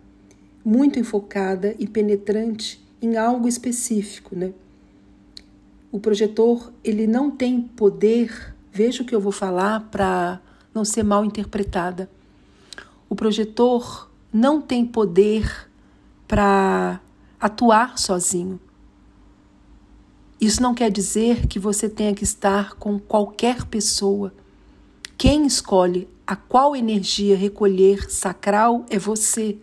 muito 0.64 1.00
enfocada 1.00 1.76
e 1.80 1.88
penetrante 1.88 2.84
em 3.02 3.18
algo 3.18 3.48
específico, 3.48 4.36
né? 4.36 4.54
O 5.92 6.00
projetor, 6.00 6.74
ele 6.84 7.08
não 7.08 7.32
tem 7.32 7.62
poder, 7.62 8.54
veja 8.72 9.02
o 9.02 9.06
que 9.06 9.16
eu 9.16 9.22
vou 9.22 9.32
falar 9.32 9.90
para 9.90 10.42
não 10.74 10.84
ser 10.84 11.04
mal 11.04 11.24
interpretada. 11.24 12.10
O 13.10 13.16
projetor 13.16 14.10
não 14.34 14.62
tem 14.62 14.86
poder 14.86 15.70
para 16.28 17.00
atuar 17.40 17.98
sozinho. 17.98 18.60
Isso 20.42 20.62
não 20.62 20.76
quer 20.76 20.92
dizer 20.92 21.48
que 21.48 21.58
você 21.58 21.88
tenha 21.88 22.14
que 22.14 22.24
estar 22.24 22.74
com 22.76 23.00
qualquer 23.00 23.64
pessoa. 23.66 24.34
Quem 25.18 25.46
escolhe 25.46 26.08
a 26.28 26.36
qual 26.36 26.76
energia 26.76 27.38
recolher 27.38 28.10
sacral 28.10 28.86
é 28.90 28.98
você. 28.98 29.58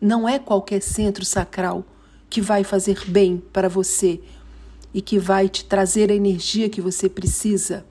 Não 0.00 0.28
é 0.28 0.38
qualquer 0.38 0.82
centro 0.82 1.24
sacral 1.24 1.84
que 2.28 2.40
vai 2.40 2.64
fazer 2.64 3.04
bem 3.06 3.42
para 3.52 3.68
você 3.68 4.20
e 4.92 5.00
que 5.00 5.18
vai 5.18 5.48
te 5.48 5.64
trazer 5.64 6.10
a 6.10 6.14
energia 6.14 6.68
que 6.68 6.80
você 6.80 7.08
precisa. 7.08 7.86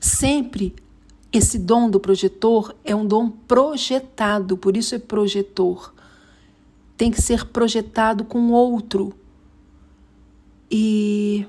Sempre 0.00 0.74
esse 1.32 1.58
dom 1.58 1.88
do 1.90 2.00
projetor 2.00 2.74
é 2.84 2.94
um 2.94 3.06
dom 3.06 3.30
projetado, 3.30 4.56
por 4.56 4.76
isso 4.76 4.94
é 4.94 4.98
projetor. 4.98 5.94
Tem 6.96 7.10
que 7.10 7.20
ser 7.20 7.46
projetado 7.46 8.24
com 8.24 8.50
outro. 8.50 9.12
E 10.70 11.46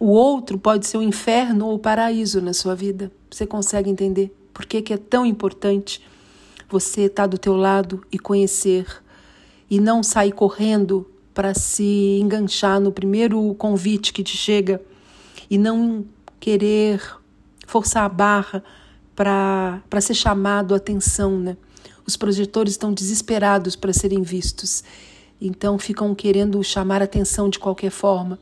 o 0.00 0.06
outro 0.06 0.58
pode 0.58 0.86
ser 0.86 0.96
o 0.96 1.02
inferno 1.02 1.66
ou 1.66 1.74
o 1.74 1.78
paraíso 1.78 2.40
na 2.40 2.54
sua 2.54 2.74
vida. 2.74 3.12
Você 3.30 3.46
consegue 3.46 3.90
entender 3.90 4.34
por 4.54 4.64
que, 4.64 4.80
que 4.80 4.94
é 4.94 4.96
tão 4.96 5.26
importante 5.26 6.02
você 6.70 7.02
estar 7.02 7.26
do 7.26 7.36
teu 7.36 7.54
lado 7.54 8.02
e 8.10 8.18
conhecer 8.18 8.86
e 9.70 9.78
não 9.78 10.02
sair 10.02 10.32
correndo 10.32 11.06
para 11.34 11.52
se 11.52 12.18
enganchar 12.18 12.80
no 12.80 12.90
primeiro 12.90 13.54
convite 13.54 14.10
que 14.10 14.22
te 14.22 14.38
chega 14.38 14.80
e 15.50 15.58
não 15.58 16.06
querer 16.40 17.02
forçar 17.66 18.04
a 18.04 18.08
barra 18.08 18.64
para 19.14 20.00
ser 20.00 20.14
chamado 20.14 20.72
a 20.72 20.78
atenção, 20.78 21.38
né? 21.38 21.58
Os 22.06 22.16
projetores 22.16 22.72
estão 22.72 22.94
desesperados 22.94 23.76
para 23.76 23.92
serem 23.92 24.22
vistos, 24.22 24.82
então 25.38 25.78
ficam 25.78 26.14
querendo 26.14 26.62
chamar 26.64 27.02
a 27.02 27.04
atenção 27.04 27.50
de 27.50 27.58
qualquer 27.58 27.90
forma, 27.90 28.38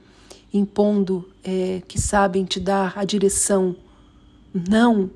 impondo 0.52 1.28
é, 1.44 1.82
que 1.86 2.00
sabem 2.00 2.44
te 2.44 2.58
dar 2.58 2.94
a 2.96 3.04
direção. 3.04 3.76
Não, 4.52 5.10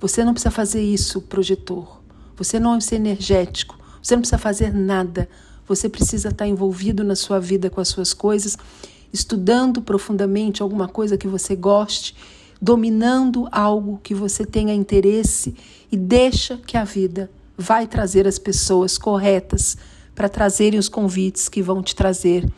você 0.00 0.24
não 0.24 0.32
precisa 0.32 0.50
fazer 0.50 0.82
isso, 0.82 1.20
projetor. 1.20 2.00
Você 2.36 2.58
não 2.58 2.74
é 2.74 2.80
ser 2.80 2.96
energético. 2.96 3.78
Você 4.02 4.14
não 4.14 4.22
precisa 4.22 4.38
fazer 4.38 4.72
nada. 4.72 5.28
Você 5.66 5.88
precisa 5.88 6.28
estar 6.28 6.46
envolvido 6.46 7.04
na 7.04 7.14
sua 7.14 7.38
vida 7.38 7.70
com 7.70 7.80
as 7.80 7.88
suas 7.88 8.12
coisas, 8.12 8.56
estudando 9.12 9.80
profundamente 9.80 10.62
alguma 10.62 10.88
coisa 10.88 11.16
que 11.16 11.28
você 11.28 11.54
goste 11.54 12.14
dominando 12.62 13.48
algo 13.50 13.98
que 14.04 14.14
você 14.14 14.46
tenha 14.46 14.72
interesse 14.72 15.56
e 15.90 15.96
deixa 15.96 16.56
que 16.56 16.76
a 16.76 16.84
vida 16.84 17.28
vai 17.58 17.88
trazer 17.88 18.24
as 18.24 18.38
pessoas 18.38 18.96
corretas 18.96 19.76
para 20.14 20.28
trazerem 20.28 20.78
os 20.78 20.88
convites 20.88 21.48
que 21.48 21.60
vão 21.60 21.82
te 21.82 21.96
trazer 21.96 22.48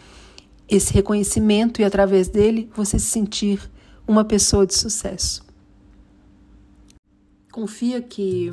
esse 0.68 0.92
reconhecimento 0.92 1.80
e 1.80 1.84
através 1.84 2.28
dele 2.28 2.70
você 2.74 2.98
se 2.98 3.06
sentir 3.06 3.70
uma 4.06 4.24
pessoa 4.24 4.66
de 4.66 4.74
sucesso. 4.74 5.44
Confia 7.52 8.02
que 8.02 8.52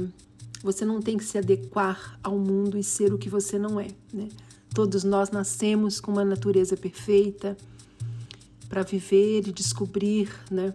você 0.63 0.85
não 0.85 1.01
tem 1.01 1.17
que 1.17 1.23
se 1.23 1.37
adequar 1.37 2.19
ao 2.23 2.37
mundo 2.37 2.77
e 2.77 2.83
ser 2.83 3.13
o 3.13 3.17
que 3.17 3.29
você 3.29 3.57
não 3.57 3.79
é. 3.79 3.87
Né? 4.13 4.29
Todos 4.73 5.03
nós 5.03 5.31
nascemos 5.31 5.99
com 5.99 6.11
uma 6.11 6.23
natureza 6.23 6.77
perfeita 6.77 7.57
para 8.69 8.83
viver 8.83 9.47
e 9.47 9.51
descobrir 9.51 10.29
né, 10.49 10.73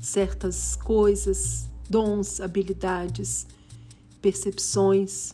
certas 0.00 0.74
coisas, 0.74 1.68
dons, 1.88 2.40
habilidades, 2.40 3.46
percepções, 4.20 5.32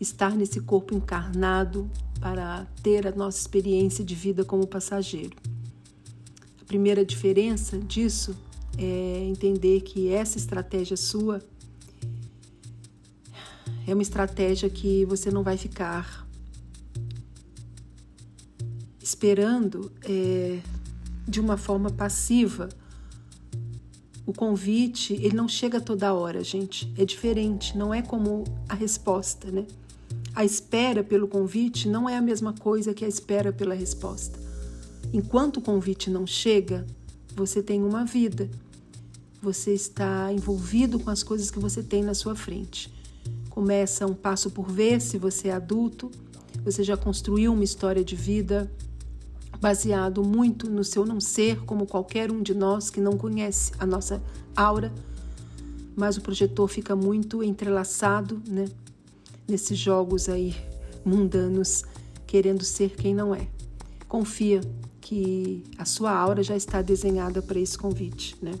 estar 0.00 0.34
nesse 0.34 0.60
corpo 0.60 0.94
encarnado 0.94 1.90
para 2.20 2.66
ter 2.82 3.06
a 3.06 3.12
nossa 3.12 3.38
experiência 3.38 4.04
de 4.04 4.14
vida 4.14 4.44
como 4.44 4.66
passageiro. 4.66 5.36
A 6.60 6.64
primeira 6.64 7.04
diferença 7.04 7.78
disso 7.78 8.36
é 8.78 9.24
entender 9.24 9.82
que 9.82 10.08
essa 10.08 10.36
estratégia 10.36 10.96
sua 10.96 11.42
é 13.86 13.94
uma 13.94 14.02
estratégia 14.02 14.68
que 14.68 15.04
você 15.04 15.30
não 15.30 15.42
vai 15.42 15.56
ficar 15.56 16.26
esperando 19.00 19.92
é, 20.02 20.58
de 21.28 21.40
uma 21.40 21.56
forma 21.56 21.90
passiva 21.90 22.68
o 24.26 24.32
convite, 24.32 25.14
ele 25.14 25.36
não 25.36 25.48
chega 25.48 25.80
toda 25.80 26.12
hora, 26.12 26.42
gente. 26.42 26.92
É 26.98 27.04
diferente, 27.04 27.78
não 27.78 27.94
é 27.94 28.02
como 28.02 28.42
a 28.68 28.74
resposta, 28.74 29.50
né? 29.52 29.64
A 30.36 30.44
espera 30.44 31.02
pelo 31.02 31.26
convite 31.26 31.88
não 31.88 32.06
é 32.06 32.14
a 32.14 32.20
mesma 32.20 32.52
coisa 32.52 32.92
que 32.92 33.06
a 33.06 33.08
espera 33.08 33.54
pela 33.54 33.74
resposta. 33.74 34.38
Enquanto 35.10 35.56
o 35.56 35.62
convite 35.62 36.10
não 36.10 36.26
chega, 36.26 36.86
você 37.34 37.62
tem 37.62 37.82
uma 37.82 38.04
vida. 38.04 38.50
Você 39.40 39.72
está 39.72 40.30
envolvido 40.30 41.00
com 41.00 41.08
as 41.08 41.22
coisas 41.22 41.50
que 41.50 41.58
você 41.58 41.82
tem 41.82 42.02
na 42.02 42.12
sua 42.12 42.36
frente. 42.36 42.92
Começa 43.48 44.06
um 44.06 44.12
passo 44.12 44.50
por 44.50 44.70
vez, 44.70 45.04
se 45.04 45.16
você 45.16 45.48
é 45.48 45.52
adulto, 45.52 46.10
você 46.62 46.84
já 46.84 46.98
construiu 46.98 47.54
uma 47.54 47.64
história 47.64 48.04
de 48.04 48.14
vida 48.14 48.70
baseado 49.58 50.22
muito 50.22 50.68
no 50.68 50.84
seu 50.84 51.06
não 51.06 51.18
ser, 51.18 51.64
como 51.64 51.86
qualquer 51.86 52.30
um 52.30 52.42
de 52.42 52.52
nós 52.52 52.90
que 52.90 53.00
não 53.00 53.16
conhece 53.16 53.72
a 53.78 53.86
nossa 53.86 54.22
aura, 54.54 54.92
mas 55.96 56.18
o 56.18 56.20
projetor 56.20 56.68
fica 56.68 56.94
muito 56.94 57.42
entrelaçado, 57.42 58.42
né? 58.46 58.66
Nesses 59.48 59.78
jogos 59.78 60.28
aí 60.28 60.54
mundanos, 61.04 61.84
querendo 62.26 62.64
ser 62.64 62.90
quem 62.90 63.14
não 63.14 63.34
é. 63.34 63.46
Confia 64.08 64.60
que 65.00 65.62
a 65.78 65.84
sua 65.84 66.12
aura 66.12 66.42
já 66.42 66.56
está 66.56 66.82
desenhada 66.82 67.40
para 67.40 67.60
esse 67.60 67.78
convite, 67.78 68.36
né? 68.42 68.52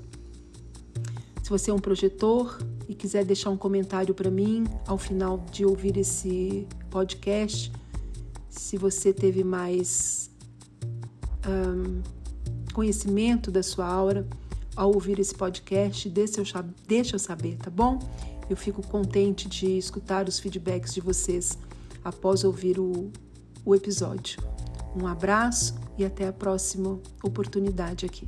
Se 1.42 1.50
você 1.50 1.70
é 1.70 1.74
um 1.74 1.78
projetor 1.78 2.58
e 2.88 2.94
quiser 2.94 3.24
deixar 3.24 3.50
um 3.50 3.56
comentário 3.56 4.14
para 4.14 4.30
mim 4.30 4.64
ao 4.86 4.98
final 4.98 5.44
de 5.50 5.64
ouvir 5.64 5.96
esse 5.96 6.66
podcast, 6.90 7.72
se 8.48 8.76
você 8.76 9.12
teve 9.12 9.44
mais 9.44 10.30
um, 11.46 12.00
conhecimento 12.72 13.50
da 13.50 13.62
sua 13.62 13.86
aura 13.86 14.26
ao 14.74 14.92
ouvir 14.92 15.18
esse 15.18 15.34
podcast, 15.34 16.08
deixa 16.10 16.40
eu, 16.40 16.64
deixa 16.86 17.14
eu 17.14 17.18
saber, 17.18 17.56
tá 17.56 17.70
bom? 17.70 17.98
Eu 18.48 18.56
fico 18.56 18.86
contente 18.86 19.48
de 19.48 19.76
escutar 19.76 20.28
os 20.28 20.38
feedbacks 20.38 20.94
de 20.94 21.00
vocês 21.00 21.58
após 22.04 22.44
ouvir 22.44 22.78
o, 22.78 23.10
o 23.64 23.74
episódio. 23.74 24.40
Um 24.94 25.06
abraço 25.06 25.74
e 25.98 26.04
até 26.04 26.28
a 26.28 26.32
próxima 26.32 27.00
oportunidade 27.22 28.06
aqui. 28.06 28.26